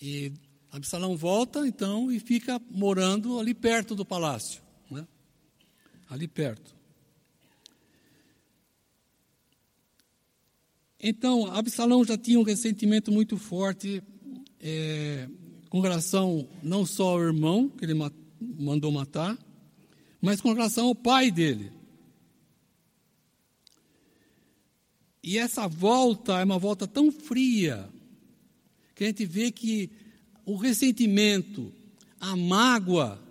[0.00, 0.32] E
[0.70, 4.62] Absalão volta, então, e fica morando ali perto do palácio.
[4.90, 5.06] Né?
[6.08, 6.73] Ali perto.
[11.06, 14.02] Então, Absalão já tinha um ressentimento muito forte
[14.58, 15.28] é,
[15.68, 17.92] com relação não só ao irmão, que ele
[18.40, 19.38] mandou matar,
[20.18, 21.70] mas com relação ao pai dele.
[25.22, 27.86] E essa volta é uma volta tão fria,
[28.94, 29.90] que a gente vê que
[30.46, 31.70] o ressentimento,
[32.18, 33.22] a mágoa,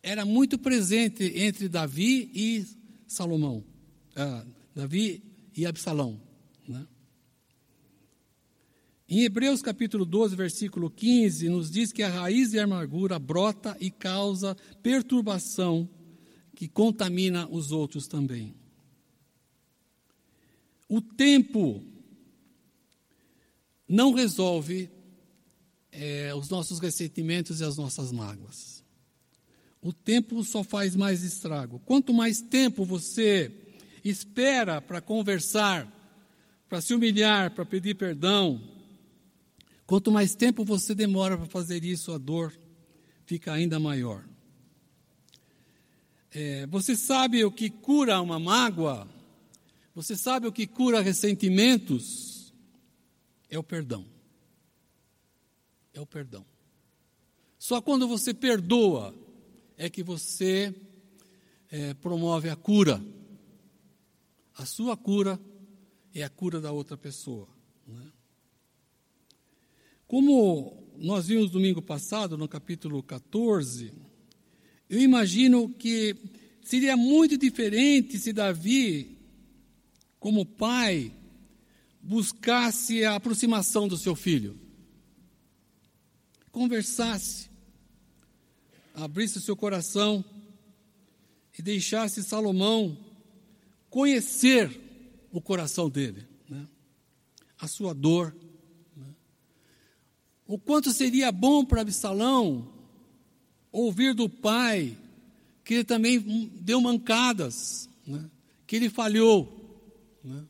[0.00, 2.64] era muito presente entre Davi e
[3.08, 3.64] Salomão,
[4.14, 4.44] ah,
[4.76, 6.20] Davi e Absalão.
[6.66, 6.86] Né?
[9.08, 13.90] Em Hebreus capítulo 12, versículo 15, nos diz que a raiz de amargura brota e
[13.90, 15.88] causa perturbação
[16.54, 18.54] que contamina os outros também.
[20.88, 21.82] O tempo
[23.88, 24.88] não resolve
[25.90, 28.84] é, os nossos ressentimentos e as nossas mágoas.
[29.82, 31.80] O tempo só faz mais estrago.
[31.80, 33.59] Quanto mais tempo você
[34.04, 35.86] espera para conversar,
[36.68, 38.60] para se humilhar, para pedir perdão,
[39.86, 42.52] quanto mais tempo você demora para fazer isso, a dor
[43.26, 44.24] fica ainda maior.
[46.32, 49.08] É, você sabe o que cura uma mágoa?
[49.94, 52.30] Você sabe o que cura ressentimentos?
[53.50, 54.06] é o perdão.
[55.92, 56.46] É o perdão.
[57.58, 59.14] Só quando você perdoa
[59.76, 60.74] é que você
[61.68, 63.02] é, promove a cura.
[64.60, 65.40] A sua cura
[66.14, 67.48] é a cura da outra pessoa.
[67.86, 68.12] Né?
[70.06, 73.90] Como nós vimos domingo passado, no capítulo 14,
[74.86, 76.14] eu imagino que
[76.62, 79.16] seria muito diferente se Davi,
[80.18, 81.10] como pai,
[82.02, 84.60] buscasse a aproximação do seu filho,
[86.52, 87.48] conversasse,
[88.92, 90.22] abrisse o seu coração
[91.58, 93.09] e deixasse Salomão
[93.90, 94.80] conhecer
[95.32, 96.66] o coração dele, né?
[97.58, 98.34] a sua dor.
[98.96, 99.06] Né?
[100.46, 102.72] O quanto seria bom para Absalão
[103.70, 104.96] ouvir do pai
[105.64, 106.18] que ele também
[106.60, 108.30] deu mancadas, né?
[108.66, 109.56] que ele falhou.
[110.24, 110.44] Né?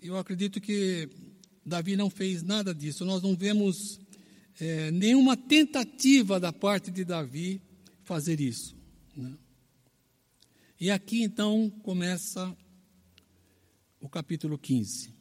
[0.00, 1.08] eu acredito que
[1.64, 3.04] Davi não fez nada disso.
[3.04, 3.98] Nós não vemos
[4.60, 7.60] é, nenhuma tentativa da parte de Davi
[8.04, 8.76] fazer isso.
[9.16, 9.32] Né?
[10.78, 12.56] E aqui então começa
[14.00, 15.14] o capítulo 15,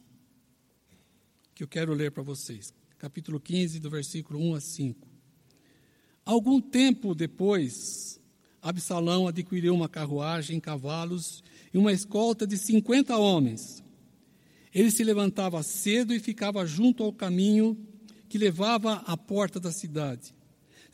[1.54, 2.74] que eu quero ler para vocês.
[2.98, 5.08] Capítulo 15, do versículo 1 a 5.
[6.26, 8.20] Algum tempo depois,
[8.62, 13.86] Absalão adquiriu uma carruagem, cavalos e uma escolta de 50 homens
[14.76, 17.78] ele se levantava cedo e ficava junto ao caminho
[18.28, 20.36] que levava à porta da cidade.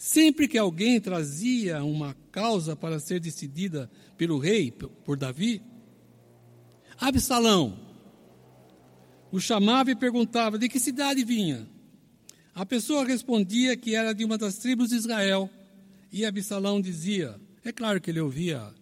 [0.01, 3.87] Sempre que alguém trazia uma causa para ser decidida
[4.17, 5.61] pelo rei, por Davi,
[6.97, 7.77] Absalão
[9.31, 11.69] o chamava e perguntava de que cidade vinha.
[12.55, 15.47] A pessoa respondia que era de uma das tribos de Israel.
[16.11, 18.73] E Absalão dizia: é claro que ele ouvia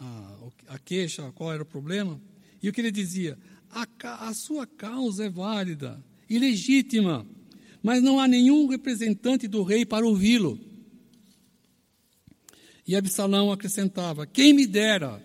[0.00, 0.36] a,
[0.68, 2.18] a queixa, qual era o problema.
[2.62, 3.38] E o que ele dizia?
[3.70, 3.86] a,
[4.28, 7.26] a sua causa é válida e legítima,
[7.82, 10.58] mas não há nenhum representante do rei para ouvi-lo.
[12.86, 15.22] E Absalão acrescentava: Quem me dera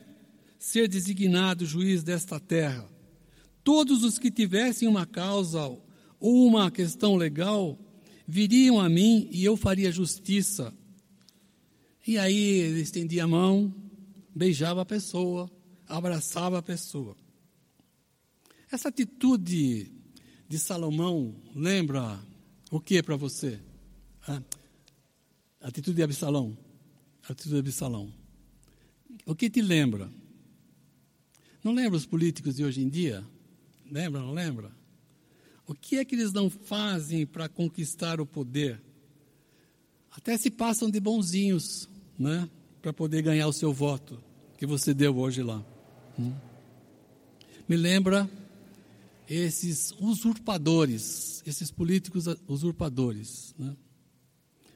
[0.58, 2.90] ser designado juiz desta terra?
[3.64, 5.62] Todos os que tivessem uma causa
[6.20, 7.78] ou uma questão legal
[8.28, 10.74] viriam a mim e eu faria justiça.
[12.06, 13.74] E aí ele estendia a mão,
[14.34, 15.52] beijava a pessoa,
[15.88, 17.16] abraçava a pessoa.
[18.72, 19.92] Essa atitude
[20.48, 22.20] de Salomão lembra
[22.72, 23.60] o que para você?
[24.28, 24.42] A
[25.62, 26.58] atitude de Absalão.
[27.28, 28.14] A atitude de Absalão.
[29.26, 30.10] O que te lembra?
[31.64, 33.26] Não lembra os políticos de hoje em dia?
[33.90, 34.72] Lembra, não lembra?
[35.66, 38.82] O que é que eles não fazem para conquistar o poder?
[40.12, 42.50] Até se passam de bonzinhos, né?
[42.82, 44.22] Para poder ganhar o seu voto
[44.58, 45.64] que você deu hoje lá.
[46.18, 46.34] Hum?
[47.68, 48.30] Me lembra
[49.28, 53.54] esses usurpadores, esses políticos usurpadores.
[53.58, 53.76] Né?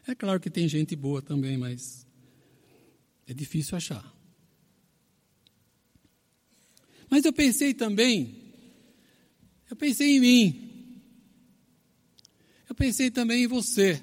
[0.07, 2.05] É claro que tem gente boa também, mas
[3.27, 4.13] é difícil achar.
[7.09, 8.35] Mas eu pensei também,
[9.69, 11.01] eu pensei em mim,
[12.67, 14.01] eu pensei também em você.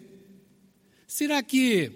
[1.06, 1.90] Será que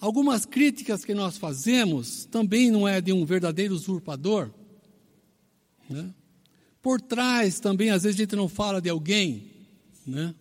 [0.00, 4.52] algumas críticas que nós fazemos também não é de um verdadeiro usurpador?
[5.90, 6.14] Né?
[6.82, 9.50] Por trás também, às vezes a gente não fala de alguém,
[10.06, 10.34] né?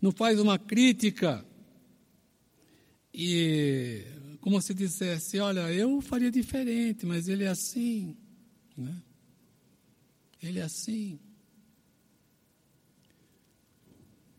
[0.00, 1.44] não faz uma crítica
[3.12, 4.04] e
[4.40, 8.16] como se dissesse, olha, eu faria diferente, mas ele é assim,
[8.76, 9.02] né?
[10.42, 11.20] Ele é assim.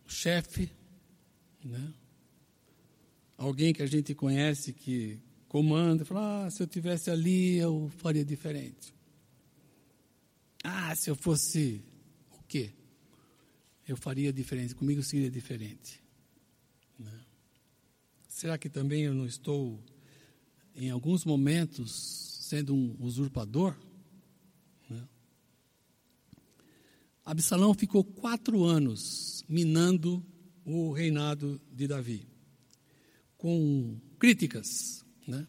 [0.08, 0.72] Chefe,
[1.64, 1.94] né?
[3.38, 8.26] Alguém que a gente conhece que comanda, fala, ah, se eu tivesse ali eu faria
[8.26, 8.94] diferente.
[10.64, 11.84] Ah, se eu fosse
[12.32, 12.72] o quê?
[13.88, 16.02] Eu faria diferente, comigo seria diferente.
[16.98, 17.20] Né?
[18.28, 19.84] Será que também eu não estou,
[20.76, 23.76] em alguns momentos, sendo um usurpador?
[24.90, 25.08] Né?
[27.26, 30.24] Absalão ficou quatro anos minando
[30.64, 32.28] o reinado de Davi,
[33.38, 35.04] com críticas.
[35.28, 35.48] Né?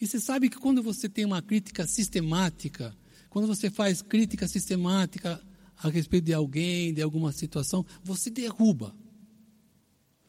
[0.00, 2.96] E você sabe que quando você tem uma crítica sistemática,
[3.34, 5.44] quando você faz crítica sistemática
[5.78, 8.94] a respeito de alguém, de alguma situação, você derruba.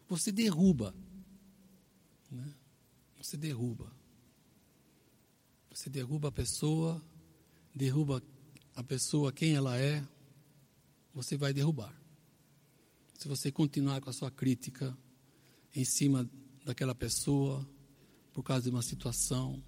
[0.10, 0.92] Você derruba.
[2.32, 2.52] Né?
[3.22, 3.96] Você derruba.
[5.70, 7.00] Você derruba a pessoa,
[7.76, 8.24] derruba
[8.76, 10.04] a pessoa quem ela é,
[11.14, 11.96] você vai derrubar.
[13.20, 14.98] Se você continuar com a sua crítica
[15.76, 16.28] em cima
[16.66, 17.70] daquela pessoa,
[18.34, 19.64] por causa de uma situação,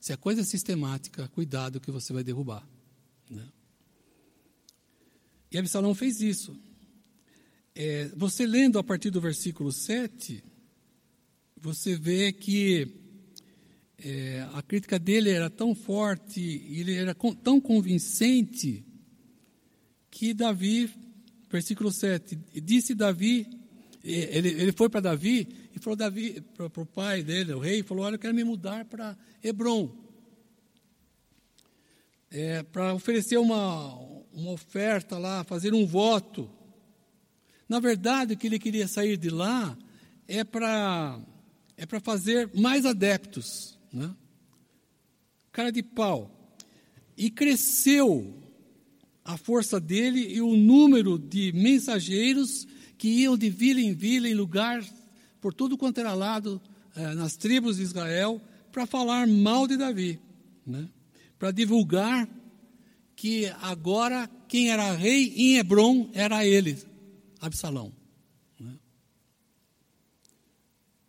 [0.00, 2.66] se a coisa é sistemática, cuidado que você vai derrubar.
[3.28, 3.46] Né?
[5.52, 6.56] E Absalão fez isso.
[7.74, 10.42] É, você lendo a partir do versículo 7,
[11.60, 12.88] você vê que
[13.98, 18.84] é, a crítica dele era tão forte, ele era tão convincente,
[20.10, 20.90] que Davi,
[21.50, 23.46] versículo 7, disse Davi,
[24.02, 28.04] ele, ele foi para Davi e falou Davi para o pai dele, o rei, falou:
[28.04, 29.94] Olha, eu quero me mudar para Hebron,
[32.30, 33.94] é, para oferecer uma,
[34.32, 36.50] uma oferta lá, fazer um voto.
[37.68, 39.76] Na verdade, o que ele queria sair de lá
[40.26, 41.20] é para
[41.76, 44.14] é para fazer mais adeptos, né?
[45.50, 46.30] Cara de pau.
[47.16, 48.38] E cresceu
[49.24, 52.66] a força dele e o número de mensageiros
[53.00, 54.84] que iam de vila em vila, em lugar,
[55.40, 56.60] por tudo quanto era lado,
[56.94, 58.38] eh, nas tribos de Israel,
[58.70, 60.20] para falar mal de Davi,
[60.66, 60.86] né?
[61.38, 62.28] para divulgar
[63.16, 66.76] que agora quem era rei em Hebron era ele,
[67.40, 67.90] Absalão.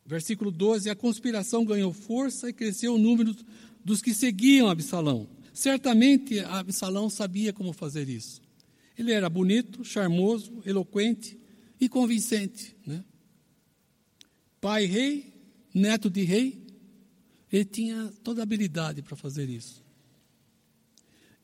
[0.05, 3.35] Versículo 12: A conspiração ganhou força e cresceu o número
[3.83, 5.27] dos que seguiam Absalão.
[5.53, 8.41] Certamente Absalão sabia como fazer isso.
[8.97, 11.40] Ele era bonito, charmoso, eloquente
[11.81, 12.75] e convincente.
[12.85, 13.03] Né?
[14.61, 15.33] Pai rei,
[15.73, 16.63] neto de rei,
[17.51, 19.83] ele tinha toda a habilidade para fazer isso.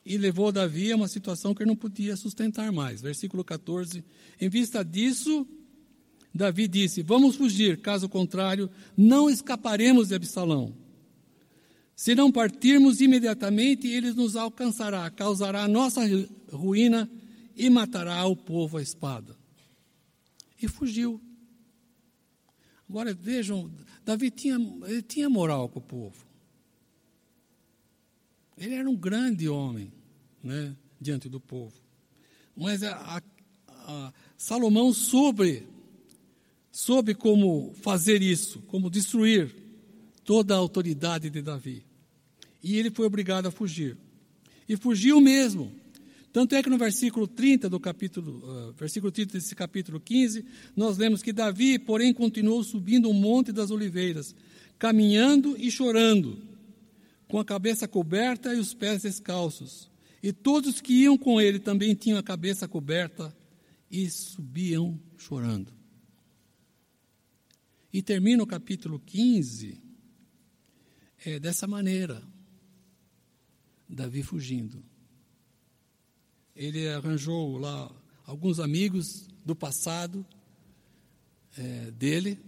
[0.05, 3.01] E levou Davi a uma situação que ele não podia sustentar mais.
[3.01, 4.05] Versículo 14:
[4.39, 5.45] Em vista disso,
[6.33, 10.73] Davi disse: Vamos fugir, caso contrário, não escaparemos de Absalão.
[11.93, 16.01] Se não partirmos imediatamente, ele nos alcançará, causará nossa
[16.53, 17.09] ruína
[17.55, 19.36] e matará o povo à espada.
[20.61, 21.21] E fugiu.
[22.89, 23.71] Agora vejam,
[24.03, 24.55] Davi tinha,
[24.85, 26.25] ele tinha moral com o povo.
[28.57, 29.91] Ele era um grande homem
[30.43, 31.75] né, diante do povo.
[32.55, 33.21] Mas a, a,
[33.69, 35.67] a Salomão soube
[36.71, 39.53] soube como fazer isso, como destruir
[40.23, 41.83] toda a autoridade de Davi.
[42.61, 43.97] E ele foi obrigado a fugir.
[44.69, 45.71] E fugiu mesmo.
[46.31, 50.97] Tanto é que no versículo 30 do capítulo, uh, versículo 30 desse capítulo 15, nós
[50.97, 54.35] lemos que Davi, porém, continuou subindo o monte das oliveiras,
[54.77, 56.37] caminhando e chorando,
[57.27, 59.89] com a cabeça coberta e os pés descalços.
[60.21, 63.35] E todos que iam com ele também tinham a cabeça coberta
[63.89, 65.73] e subiam chorando.
[67.91, 69.81] E termina o capítulo 15
[71.25, 72.21] é, dessa maneira:
[73.87, 74.83] Davi fugindo.
[76.57, 77.89] Ele arranjou lá
[78.25, 80.25] alguns amigos do passado
[81.55, 82.39] é, dele,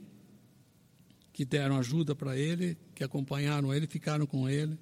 [1.32, 4.78] que deram ajuda para ele, que acompanharam ele, ficaram com ele.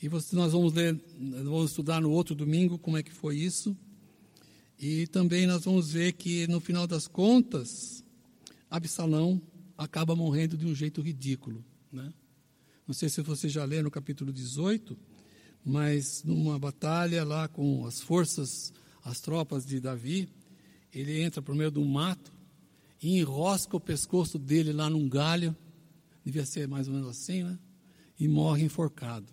[0.00, 3.74] E você, nós vamos ler, vamos estudar no outro domingo como é que foi isso.
[4.78, 8.04] E também nós vamos ver que, no final das contas,
[8.70, 9.40] Absalão
[9.78, 11.64] acaba morrendo de um jeito ridículo.
[11.90, 12.12] Né?
[12.86, 14.96] Não sei se você já lê no capítulo 18,
[15.66, 20.28] mas numa batalha lá com as forças, as tropas de Davi,
[20.94, 22.32] ele entra por meio do mato
[23.02, 25.56] e enrosca o pescoço dele lá num galho,
[26.24, 27.58] devia ser mais ou menos assim, né?
[28.16, 29.26] E morre enforcado.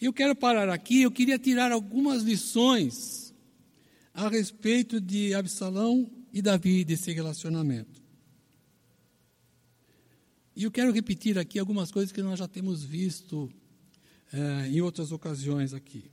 [0.00, 3.34] Eu quero parar aqui, eu queria tirar algumas lições
[4.14, 8.02] a respeito de Absalão e Davi desse relacionamento.
[10.54, 13.52] E eu quero repetir aqui algumas coisas que nós já temos visto
[14.32, 16.10] é, em outras ocasiões aqui.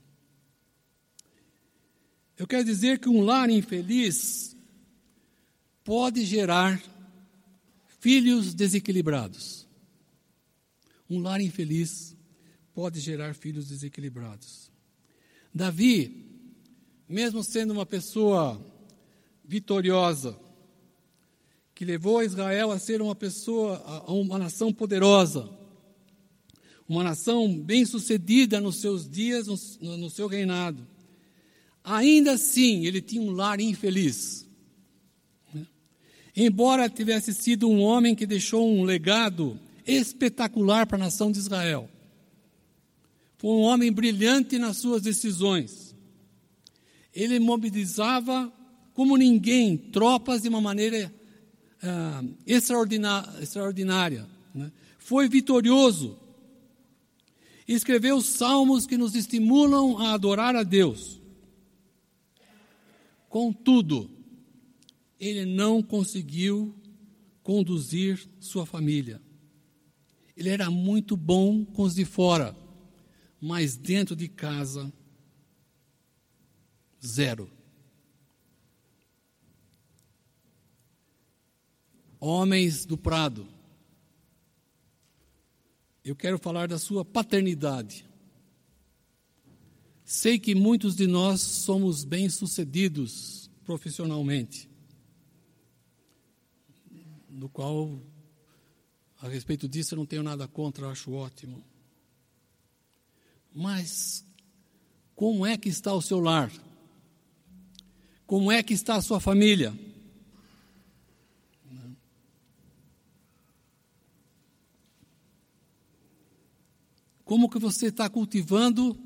[2.36, 4.56] Eu quero dizer que um lar infeliz
[5.84, 6.82] pode gerar
[8.00, 9.66] filhos desequilibrados.
[11.08, 12.16] Um lar infeliz
[12.74, 14.70] pode gerar filhos desequilibrados.
[15.54, 16.26] Davi,
[17.08, 18.60] mesmo sendo uma pessoa
[19.44, 20.36] vitoriosa,
[21.74, 25.48] que levou Israel a ser uma pessoa, a uma nação poderosa,
[26.88, 29.46] uma nação bem-sucedida nos seus dias,
[29.80, 30.86] no, no seu reinado.
[31.82, 34.46] Ainda assim, ele tinha um lar infeliz.
[35.52, 35.66] Né?
[36.36, 41.88] Embora tivesse sido um homem que deixou um legado espetacular para a nação de Israel,
[43.38, 45.94] foi um homem brilhante nas suas decisões.
[47.14, 48.52] Ele mobilizava
[48.94, 51.12] como ninguém tropas de uma maneira
[51.82, 54.26] ah, extraordinária.
[54.54, 54.72] Né?
[54.98, 56.16] Foi vitorioso.
[57.66, 61.20] Escreveu salmos que nos estimulam a adorar a Deus.
[63.28, 64.10] Contudo,
[65.18, 66.74] ele não conseguiu
[67.42, 69.20] conduzir sua família.
[70.36, 72.56] Ele era muito bom com os de fora,
[73.40, 74.92] mas dentro de casa,
[77.04, 77.50] zero.
[82.18, 83.46] Homens do Prado,
[86.04, 88.04] eu quero falar da sua paternidade.
[90.04, 94.68] Sei que muitos de nós somos bem-sucedidos profissionalmente,
[97.30, 97.98] no qual,
[99.22, 101.64] a respeito disso, eu não tenho nada contra, acho ótimo.
[103.52, 104.26] Mas,
[105.16, 106.52] como é que está o seu lar?
[108.26, 109.72] Como é que está a sua família?
[117.24, 118.96] Como que você está cultivando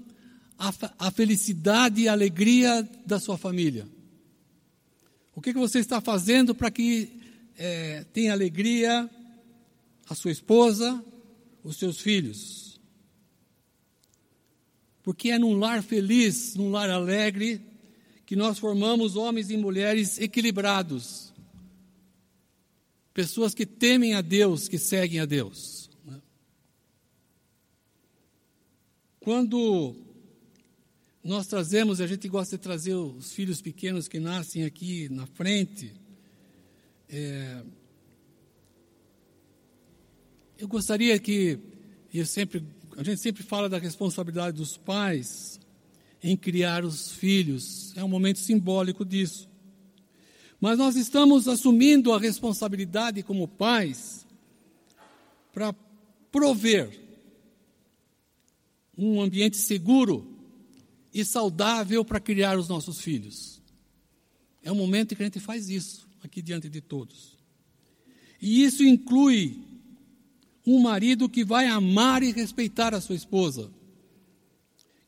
[0.59, 3.87] a, a, felicidade e a alegria da sua família?
[5.35, 7.13] O que, que você está fazendo para que
[7.57, 9.09] é, tenha alegria
[10.09, 11.03] a sua esposa,
[11.63, 12.81] os seus filhos?
[15.03, 17.61] Porque é num lar feliz, num lar alegre,
[18.27, 21.33] que nós formamos homens e mulheres equilibrados.
[23.15, 25.88] Pessoas que temem a Deus, que seguem a Deus.
[29.29, 29.95] Quando
[31.23, 35.93] nós trazemos, a gente gosta de trazer os filhos pequenos que nascem aqui na frente,
[37.11, 37.63] é,
[40.59, 41.59] eu gostaria que,
[42.15, 42.65] eu sempre,
[42.97, 45.61] a gente sempre fala da responsabilidade dos pais
[46.23, 49.47] em criar os filhos, é um momento simbólico disso.
[50.59, 54.27] Mas nós estamos assumindo a responsabilidade como pais
[55.53, 55.75] para
[56.33, 57.08] prover
[58.99, 60.27] um ambiente seguro
[61.15, 63.63] e saudável para criar os nossos filhos.
[64.63, 67.39] É o momento que a gente faz isso, aqui diante de todos.
[68.43, 69.63] E isso inclui
[70.67, 73.71] um marido que vai amar e respeitar a sua esposa,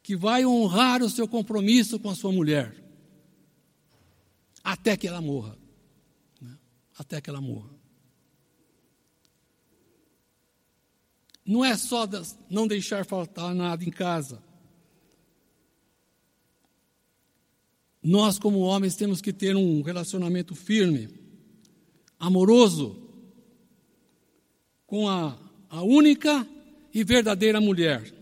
[0.03, 2.75] que vai honrar o seu compromisso com a sua mulher,
[4.63, 5.59] até que ela morra.
[6.41, 6.57] Né?
[6.97, 7.80] Até que ela morra.
[11.51, 12.09] Não é só
[12.49, 14.41] não deixar faltar nada em casa.
[18.01, 21.09] Nós, como homens, temos que ter um relacionamento firme,
[22.21, 23.03] amoroso,
[24.87, 25.37] com a,
[25.69, 26.47] a única
[26.95, 28.15] e verdadeira mulher,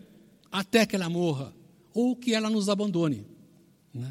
[0.51, 1.55] até que ela morra,
[1.93, 3.27] ou que ela nos abandone.
[3.93, 4.11] Né?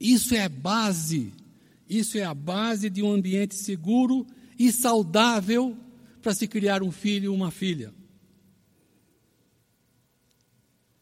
[0.00, 1.32] Isso é base,
[1.88, 4.26] isso é a base de um ambiente seguro
[4.58, 5.78] e saudável
[6.20, 7.92] para se criar um filho ou uma filha.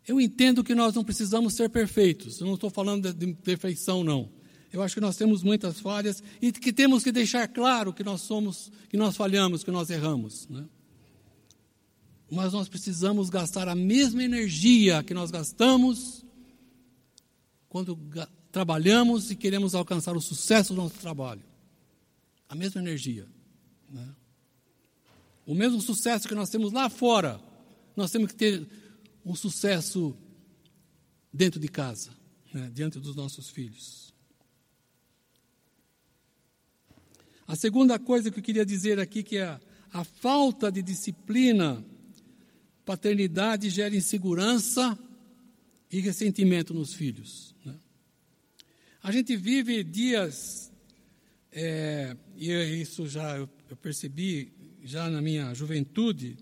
[0.07, 4.31] Eu entendo que nós não precisamos ser perfeitos, eu não estou falando de perfeição, não.
[4.73, 8.21] Eu acho que nós temos muitas falhas e que temos que deixar claro que nós
[8.21, 10.47] somos, que nós falhamos, que nós erramos.
[10.49, 10.67] Né?
[12.31, 16.25] Mas nós precisamos gastar a mesma energia que nós gastamos
[17.69, 17.99] quando
[18.53, 21.43] trabalhamos e queremos alcançar o sucesso do nosso trabalho.
[22.49, 23.27] A mesma energia.
[23.91, 24.07] Né?
[25.49, 27.41] O mesmo sucesso que nós temos lá fora,
[27.97, 28.69] nós temos que ter
[29.25, 30.15] um sucesso
[31.33, 32.11] dentro de casa,
[32.53, 32.71] né?
[32.71, 34.13] diante dos nossos filhos.
[37.47, 41.83] A segunda coisa que eu queria dizer aqui que é a, a falta de disciplina,
[42.85, 44.99] paternidade gera insegurança
[45.91, 47.55] e ressentimento nos filhos.
[47.65, 47.75] Né?
[49.03, 50.71] A gente vive dias,
[51.51, 54.58] é, e isso já eu, eu percebi
[54.89, 56.39] já na minha juventude,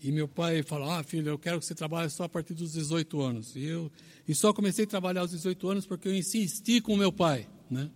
[0.00, 2.72] e meu pai falou: Ah, filho, eu quero que você trabalhe só a partir dos
[2.72, 3.54] 18 anos.
[3.54, 3.92] E, eu,
[4.26, 7.90] e só comecei a trabalhar aos 18 anos porque eu insisti com meu pai, né?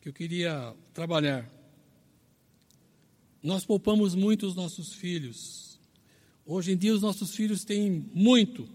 [0.00, 1.48] Que eu queria trabalhar.
[3.40, 5.78] Nós poupamos muito os nossos filhos.
[6.44, 8.68] Hoje em dia, os nossos filhos têm muito,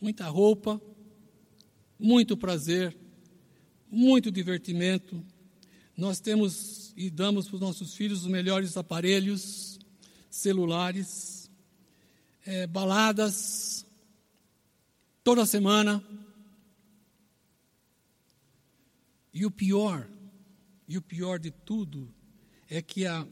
[0.00, 0.80] muita roupa,
[1.98, 2.96] muito prazer,
[3.90, 5.20] muito divertimento.
[5.96, 9.78] Nós temos e damos para os nossos filhos os melhores aparelhos
[10.28, 11.48] celulares
[12.44, 13.86] é, baladas
[15.22, 16.02] toda semana.
[19.32, 20.10] E o pior,
[20.88, 22.12] e o pior de tudo,
[22.68, 23.24] é que há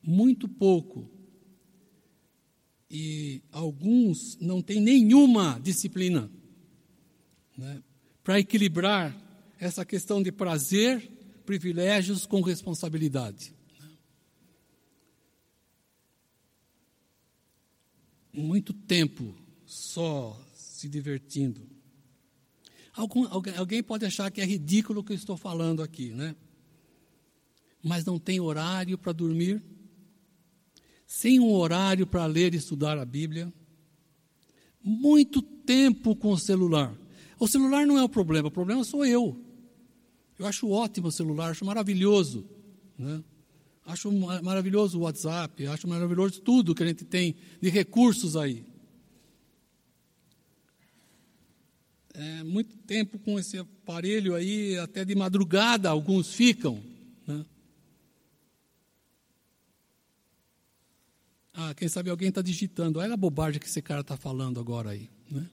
[0.00, 1.10] muito pouco
[2.88, 6.30] e alguns não têm nenhuma disciplina
[7.58, 7.82] né,
[8.22, 9.12] para equilibrar
[9.58, 11.10] essa questão de prazer,
[11.42, 13.54] privilégios com responsabilidade.
[18.32, 19.34] muito tempo
[19.66, 21.60] só se divertindo.
[22.94, 23.26] Algum,
[23.56, 26.34] alguém pode achar que é ridículo o que eu estou falando aqui, né?
[27.82, 29.62] Mas não tem horário para dormir,
[31.06, 33.52] sem um horário para ler e estudar a Bíblia,
[34.82, 36.94] muito tempo com o celular.
[37.38, 39.40] O celular não é o problema, o problema sou eu.
[40.38, 42.44] Eu acho ótimo o celular, acho maravilhoso.
[42.98, 43.22] Né?
[43.84, 44.10] Acho
[44.42, 48.64] maravilhoso o WhatsApp, acho maravilhoso tudo que a gente tem de recursos aí.
[52.14, 56.82] É, muito tempo com esse aparelho aí, até de madrugada alguns ficam.
[57.26, 57.44] Né?
[61.54, 62.98] Ah, quem sabe alguém está digitando.
[62.98, 65.08] Olha a bobagem que esse cara está falando agora aí.
[65.30, 65.48] Né?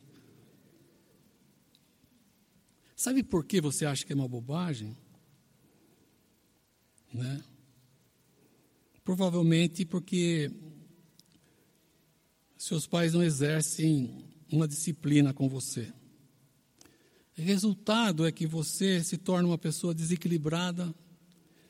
[3.00, 4.93] Sabe por que você acha que é uma bobagem?
[7.14, 7.41] Né?
[9.06, 10.52] Provavelmente porque
[12.58, 15.93] seus pais não exercem uma disciplina com você.
[17.36, 20.93] Resultado é que você se torna uma pessoa desequilibrada,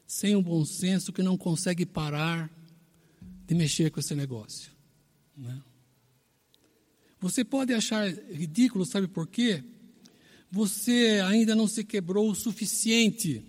[0.08, 2.52] sem um bom senso, que não consegue parar
[3.46, 4.72] de mexer com esse negócio.
[5.38, 5.62] Né?
[7.20, 9.64] Você pode achar ridículo, sabe por quê?
[10.52, 13.44] Você ainda não se quebrou o suficiente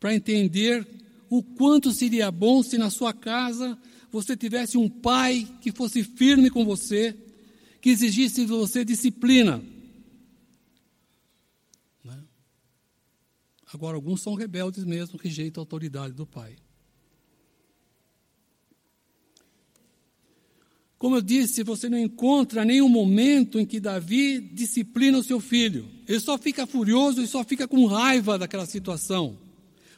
[0.00, 0.86] para entender
[1.30, 3.78] o quanto seria bom se na sua casa
[4.10, 7.14] você tivesse um pai que fosse firme com você,
[7.80, 9.62] que exigisse de você disciplina.
[12.02, 12.24] Né?
[13.72, 16.56] Agora, alguns são rebeldes mesmo, rejeitam a autoridade do pai.
[20.98, 25.88] Como eu disse, você não encontra nenhum momento em que Davi disciplina o seu filho.
[26.08, 29.38] Ele só fica furioso e só fica com raiva daquela situação.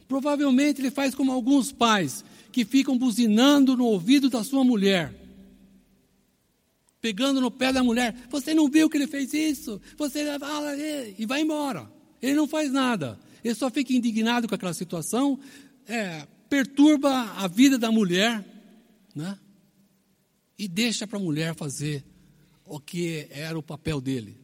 [0.06, 2.22] Provavelmente ele faz como alguns pais
[2.52, 5.14] que ficam buzinando no ouvido da sua mulher,
[7.00, 8.14] pegando no pé da mulher.
[8.28, 9.80] Você não viu que ele fez isso?
[9.96, 11.90] Você fala e vai embora.
[12.20, 13.18] Ele não faz nada.
[13.42, 15.38] Ele só fica indignado com aquela situação,
[15.88, 18.44] é, perturba a vida da mulher,
[19.14, 19.38] né?
[20.60, 22.04] E deixa para a mulher fazer
[22.66, 24.38] o que era o papel dele.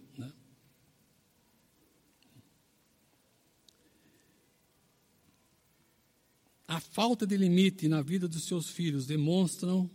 [6.69, 9.89] a falta de limite na vida dos seus filhos demonstram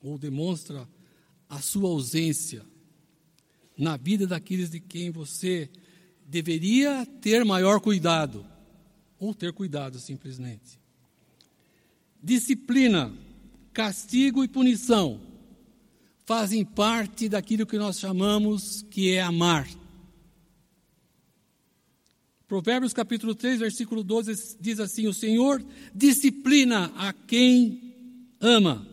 [0.00, 0.88] ou demonstra
[1.48, 2.64] a sua ausência
[3.76, 5.68] na vida daqueles de quem você
[6.24, 8.46] deveria ter maior cuidado
[9.18, 10.78] ou ter cuidado simplesmente.
[12.22, 13.12] Disciplina,
[13.76, 15.20] castigo e punição
[16.24, 19.68] fazem parte daquilo que nós chamamos que é amar.
[22.48, 25.62] Provérbios capítulo 3, versículo 12 diz assim: O Senhor
[25.94, 27.94] disciplina a quem
[28.40, 28.88] ama,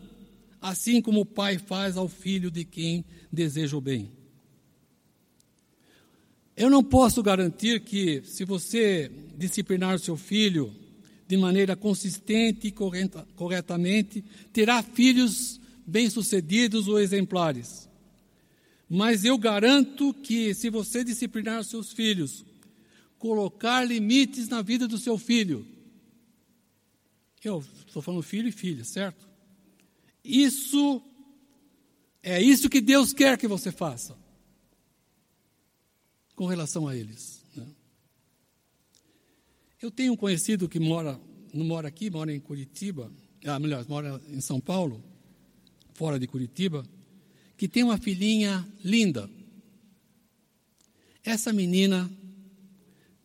[0.60, 4.12] assim como o pai faz ao filho de quem deseja o bem.
[6.54, 10.83] Eu não posso garantir que, se você disciplinar o seu filho
[11.34, 17.88] de maneira consistente e correta, corretamente, terá filhos bem-sucedidos ou exemplares.
[18.88, 22.44] Mas eu garanto que, se você disciplinar os seus filhos
[23.24, 25.66] colocar limites na vida do seu filho.
[27.42, 29.26] Eu estou falando filho e filha, certo?
[30.22, 31.02] Isso
[32.22, 34.14] é isso que Deus quer que você faça
[36.36, 37.42] com relação a eles.
[37.56, 37.66] Né?
[39.84, 41.20] Eu tenho um conhecido que mora,
[41.52, 43.12] não mora aqui, mora em Curitiba,
[43.44, 45.04] ah, melhor, mora em São Paulo,
[45.92, 46.86] fora de Curitiba,
[47.54, 49.28] que tem uma filhinha linda.
[51.22, 52.10] Essa menina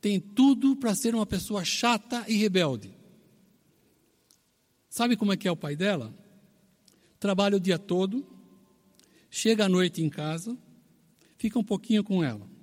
[0.02, 2.94] tem tudo para ser uma pessoa chata e rebelde.
[4.90, 6.14] Sabe como é que é o pai dela?
[7.22, 8.28] Trabalha o dia todo,
[9.32, 10.58] chega à noite em casa,
[11.38, 12.59] fica um pouquinho com ela.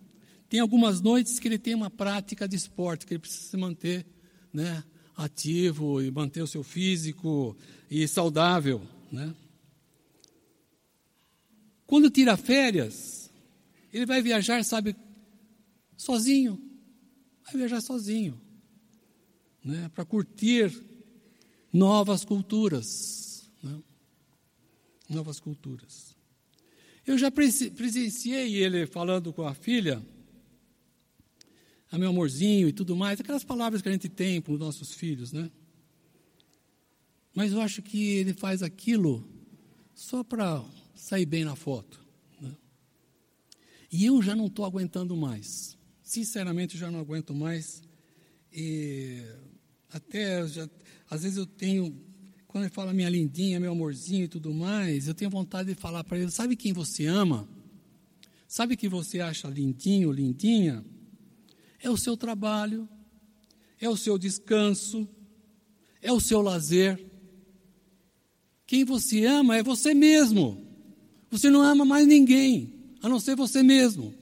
[0.48, 4.06] Tem algumas noites que ele tem uma prática de esporte, que ele precisa se manter
[4.52, 4.84] né,
[5.16, 7.56] ativo e manter o seu físico
[7.90, 8.80] e saudável.
[9.10, 9.34] Né?
[11.86, 13.30] Quando tira férias,
[13.92, 14.94] ele vai viajar, sabe,
[15.96, 16.60] sozinho.
[17.44, 18.40] Vai viajar sozinho.
[19.64, 20.72] Né, para curtir
[21.72, 23.50] novas culturas.
[23.62, 23.82] Né?
[25.08, 26.14] Novas culturas.
[27.04, 30.02] Eu já presenciei ele falando com a filha
[31.96, 34.92] a meu amorzinho e tudo mais, aquelas palavras que a gente tem para os nossos
[34.92, 35.50] filhos, né?
[37.34, 39.26] Mas eu acho que ele faz aquilo
[39.94, 42.00] só para sair bem na foto.
[42.40, 42.54] Né?
[43.92, 45.76] E eu já não estou aguentando mais.
[46.02, 47.82] Sinceramente, já não aguento mais.
[48.52, 49.22] E
[49.90, 50.68] até, já,
[51.10, 51.94] às vezes eu tenho,
[52.46, 56.04] quando ele fala minha lindinha, meu amorzinho e tudo mais, eu tenho vontade de falar
[56.04, 57.46] para ele: sabe quem você ama?
[58.48, 60.84] Sabe que você acha lindinho, lindinha?
[61.82, 62.88] É o seu trabalho,
[63.80, 65.08] é o seu descanso,
[66.00, 67.04] é o seu lazer.
[68.66, 70.66] Quem você ama é você mesmo.
[71.30, 72.72] Você não ama mais ninguém,
[73.02, 74.14] a não ser você mesmo.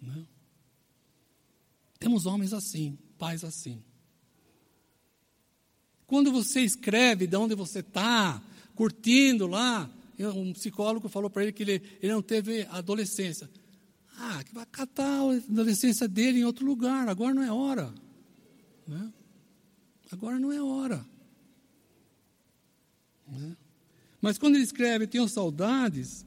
[0.00, 0.26] Não.
[1.98, 3.82] Temos homens assim, pais assim.
[6.06, 8.42] Quando você escreve de onde você está,
[8.74, 13.50] curtindo lá, um psicólogo falou para ele que ele, ele não teve adolescência.
[14.20, 17.94] Ah, que vai catar a adolescência dele em outro lugar, agora não é hora.
[18.86, 19.12] Né?
[20.10, 21.06] Agora não é hora.
[23.28, 23.56] Né?
[24.20, 26.26] Mas quando ele escreve, tenho saudades.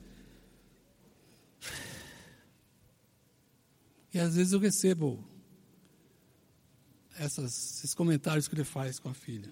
[4.13, 5.23] E às vezes eu recebo
[7.15, 9.51] essas, esses comentários que ele faz com a filha.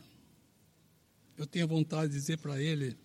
[1.38, 2.98] Eu tenho vontade de dizer para ele: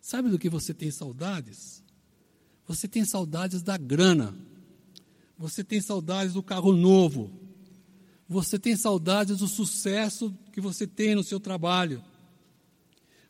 [0.00, 1.82] sabe do que você tem saudades?
[2.70, 4.32] Você tem saudades da grana.
[5.36, 7.28] Você tem saudades do carro novo.
[8.28, 12.00] Você tem saudades do sucesso que você tem no seu trabalho.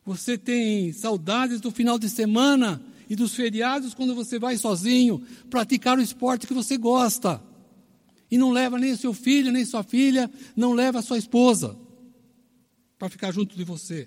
[0.04, 5.96] Você tem saudades do final de semana e dos feriados quando você vai sozinho praticar
[5.96, 7.42] o esporte que você gosta.
[8.30, 11.78] E não leva nem seu filho, nem sua filha, não leva sua esposa
[12.98, 14.06] para ficar junto de você.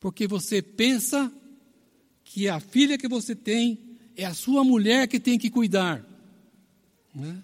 [0.00, 1.32] Porque você pensa
[2.38, 6.06] que a filha que você tem é a sua mulher que tem que cuidar.
[7.12, 7.42] Né?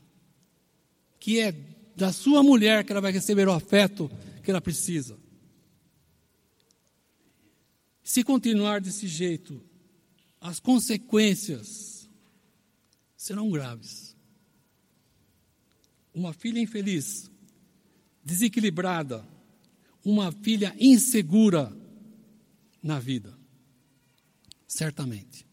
[1.19, 1.53] Que é
[1.97, 4.09] da sua mulher que ela vai receber o afeto
[4.45, 5.19] que ela precisa.
[8.05, 9.61] Se continuar desse jeito,
[10.41, 12.09] as consequências
[13.17, 14.15] serão graves.
[16.15, 17.29] Uma filha infeliz,
[18.25, 19.27] desequilibrada,
[20.05, 21.77] uma filha insegura
[22.81, 23.34] na vida
[24.75, 25.47] certamente.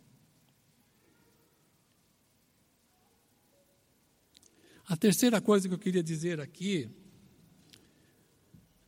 [4.88, 6.90] A terceira coisa que eu queria dizer aqui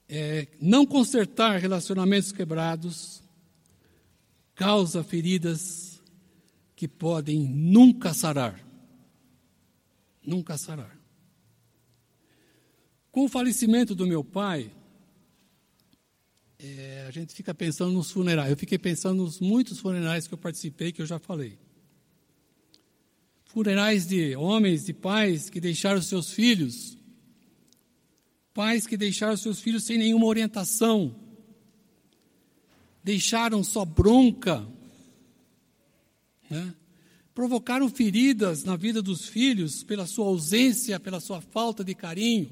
[0.09, 3.21] é não consertar relacionamentos quebrados
[4.55, 6.01] causa feridas
[6.75, 8.59] que podem nunca sarar.
[10.25, 10.99] Nunca sarar.
[13.11, 14.71] Com o falecimento do meu pai,
[16.65, 18.49] é, a gente fica pensando nos funerais.
[18.49, 21.59] Eu fiquei pensando nos muitos funerais que eu participei, que eu já falei.
[23.43, 26.97] Funerais de homens, de pais que deixaram seus filhos,
[28.53, 31.13] pais que deixaram seus filhos sem nenhuma orientação,
[33.03, 34.65] deixaram só bronca,
[36.49, 36.73] né?
[37.35, 42.49] provocaram feridas na vida dos filhos pela sua ausência, pela sua falta de carinho.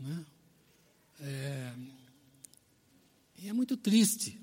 [0.00, 0.24] Né?
[1.20, 1.72] É,
[3.48, 4.40] é muito triste.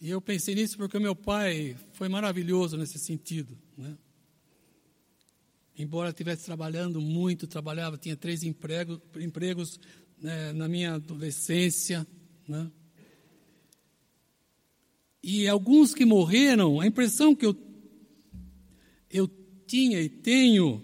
[0.00, 3.58] E eu pensei nisso porque meu pai foi maravilhoso nesse sentido.
[3.76, 3.96] Né?
[5.76, 9.80] Embora estivesse trabalhando muito, trabalhava, tinha três empregos, empregos
[10.20, 12.06] né, na minha adolescência.
[12.46, 12.70] Né?
[15.22, 17.56] E alguns que morreram, a impressão que eu,
[19.10, 19.28] eu
[19.66, 20.82] tinha e tenho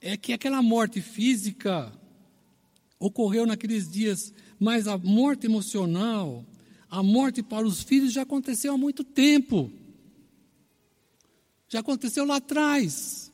[0.00, 1.92] é que aquela morte física
[2.98, 6.44] ocorreu naqueles dias, mas a morte emocional,
[6.90, 9.72] a morte para os filhos já aconteceu há muito tempo.
[11.66, 13.32] Já aconteceu lá atrás.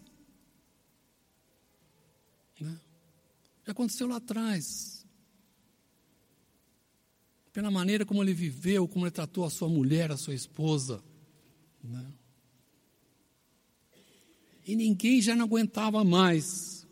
[2.61, 2.79] Né?
[3.67, 5.05] Já aconteceu lá atrás.
[7.53, 11.03] Pela maneira como ele viveu, como ele tratou a sua mulher, a sua esposa.
[11.83, 12.07] Né?
[14.65, 16.87] E ninguém já não aguentava mais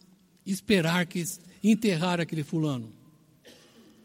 [0.45, 1.23] esperar que
[1.63, 3.04] enterrar aquele fulano.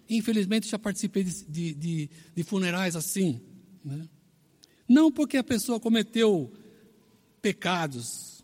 [0.10, 3.40] Infelizmente, já participei de, de, de, de funerais assim.
[3.86, 4.10] Né?
[4.88, 6.52] Não porque a pessoa cometeu
[7.42, 8.44] pecados,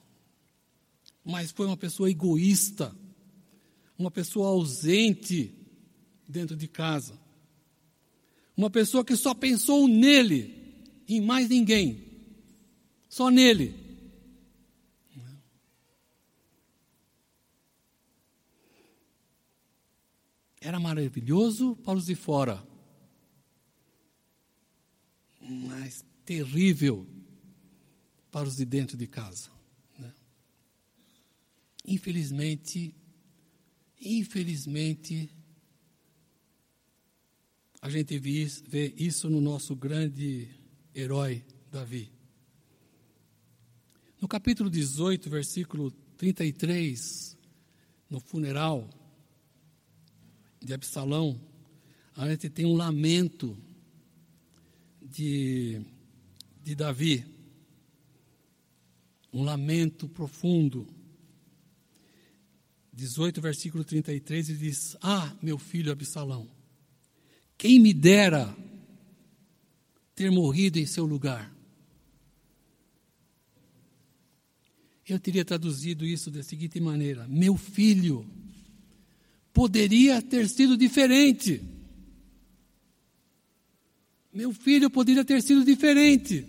[1.23, 2.95] mas foi uma pessoa egoísta,
[3.97, 5.51] uma pessoa ausente
[6.27, 7.19] dentro de casa,
[8.55, 10.53] uma pessoa que só pensou nele,
[11.07, 12.05] em mais ninguém,
[13.09, 13.84] só nele.
[20.65, 22.67] Era maravilhoso para os de fora,
[25.39, 27.07] mas terrível
[28.31, 29.51] para os de dentro de casa.
[29.99, 30.11] Né?
[31.85, 32.95] Infelizmente,
[34.01, 35.29] infelizmente,
[37.79, 40.49] a gente vê isso no nosso grande
[40.95, 42.11] herói Davi.
[44.19, 47.37] No capítulo 18, versículo 33,
[48.09, 48.89] no funeral,
[50.65, 51.39] de Absalão,
[52.15, 53.57] a gente tem um lamento
[55.01, 55.79] de,
[56.63, 57.23] de Davi,
[59.31, 60.87] um lamento profundo.
[62.91, 66.49] 18, versículo 33, ele diz: Ah, meu filho Absalão,
[67.57, 68.55] quem me dera
[70.15, 71.53] ter morrido em seu lugar.
[75.07, 78.25] Eu teria traduzido isso da seguinte maneira: Meu filho,
[79.55, 81.63] poderia ter sido diferente.
[84.33, 86.45] Meu filho poderia ter sido diferente.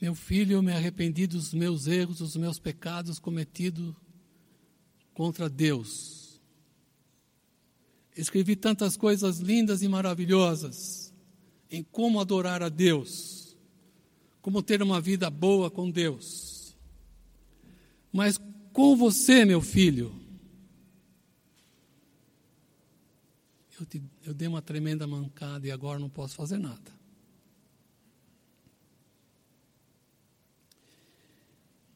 [0.00, 3.94] Meu filho, eu me arrependi dos meus erros, dos meus pecados cometidos
[5.14, 6.40] contra Deus.
[8.16, 11.07] Escrevi tantas coisas lindas e maravilhosas
[11.70, 13.56] em como adorar a Deus,
[14.40, 16.76] como ter uma vida boa com Deus.
[18.12, 18.38] Mas
[18.72, 20.14] com você, meu filho,
[23.78, 26.98] eu, te, eu dei uma tremenda mancada e agora não posso fazer nada.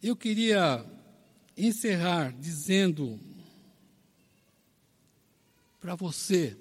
[0.03, 0.85] Eu queria
[1.57, 3.21] encerrar dizendo
[5.81, 6.57] para você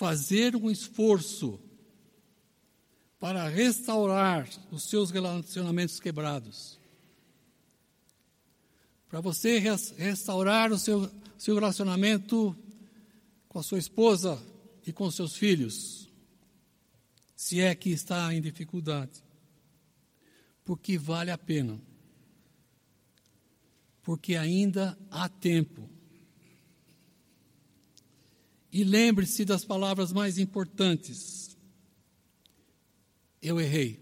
[0.00, 1.60] fazer um esforço
[3.18, 6.80] para restaurar os seus relacionamentos quebrados.
[9.10, 12.56] Para você restaurar o seu, seu relacionamento
[13.46, 14.42] com a sua esposa
[14.86, 16.08] e com seus filhos,
[17.36, 19.22] se é que está em dificuldade.
[20.64, 21.78] Porque vale a pena.
[24.02, 25.90] Porque ainda há tempo
[28.72, 31.56] e lembre-se das palavras mais importantes.
[33.42, 34.00] Eu errei.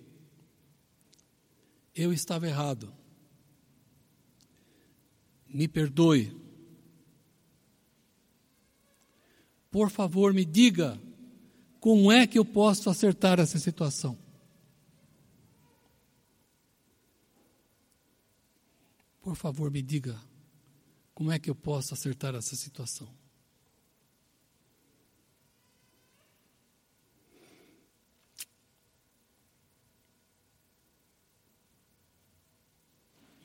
[1.94, 2.92] Eu estava errado.
[5.48, 6.36] Me perdoe.
[9.70, 11.00] Por favor, me diga
[11.80, 14.18] como é que eu posso acertar essa situação.
[19.22, 20.18] Por favor, me diga
[21.14, 23.17] como é que eu posso acertar essa situação.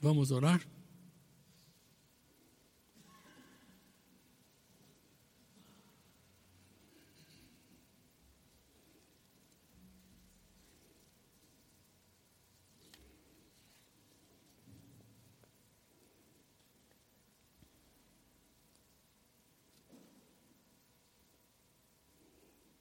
[0.04, 0.62] Vamos orar?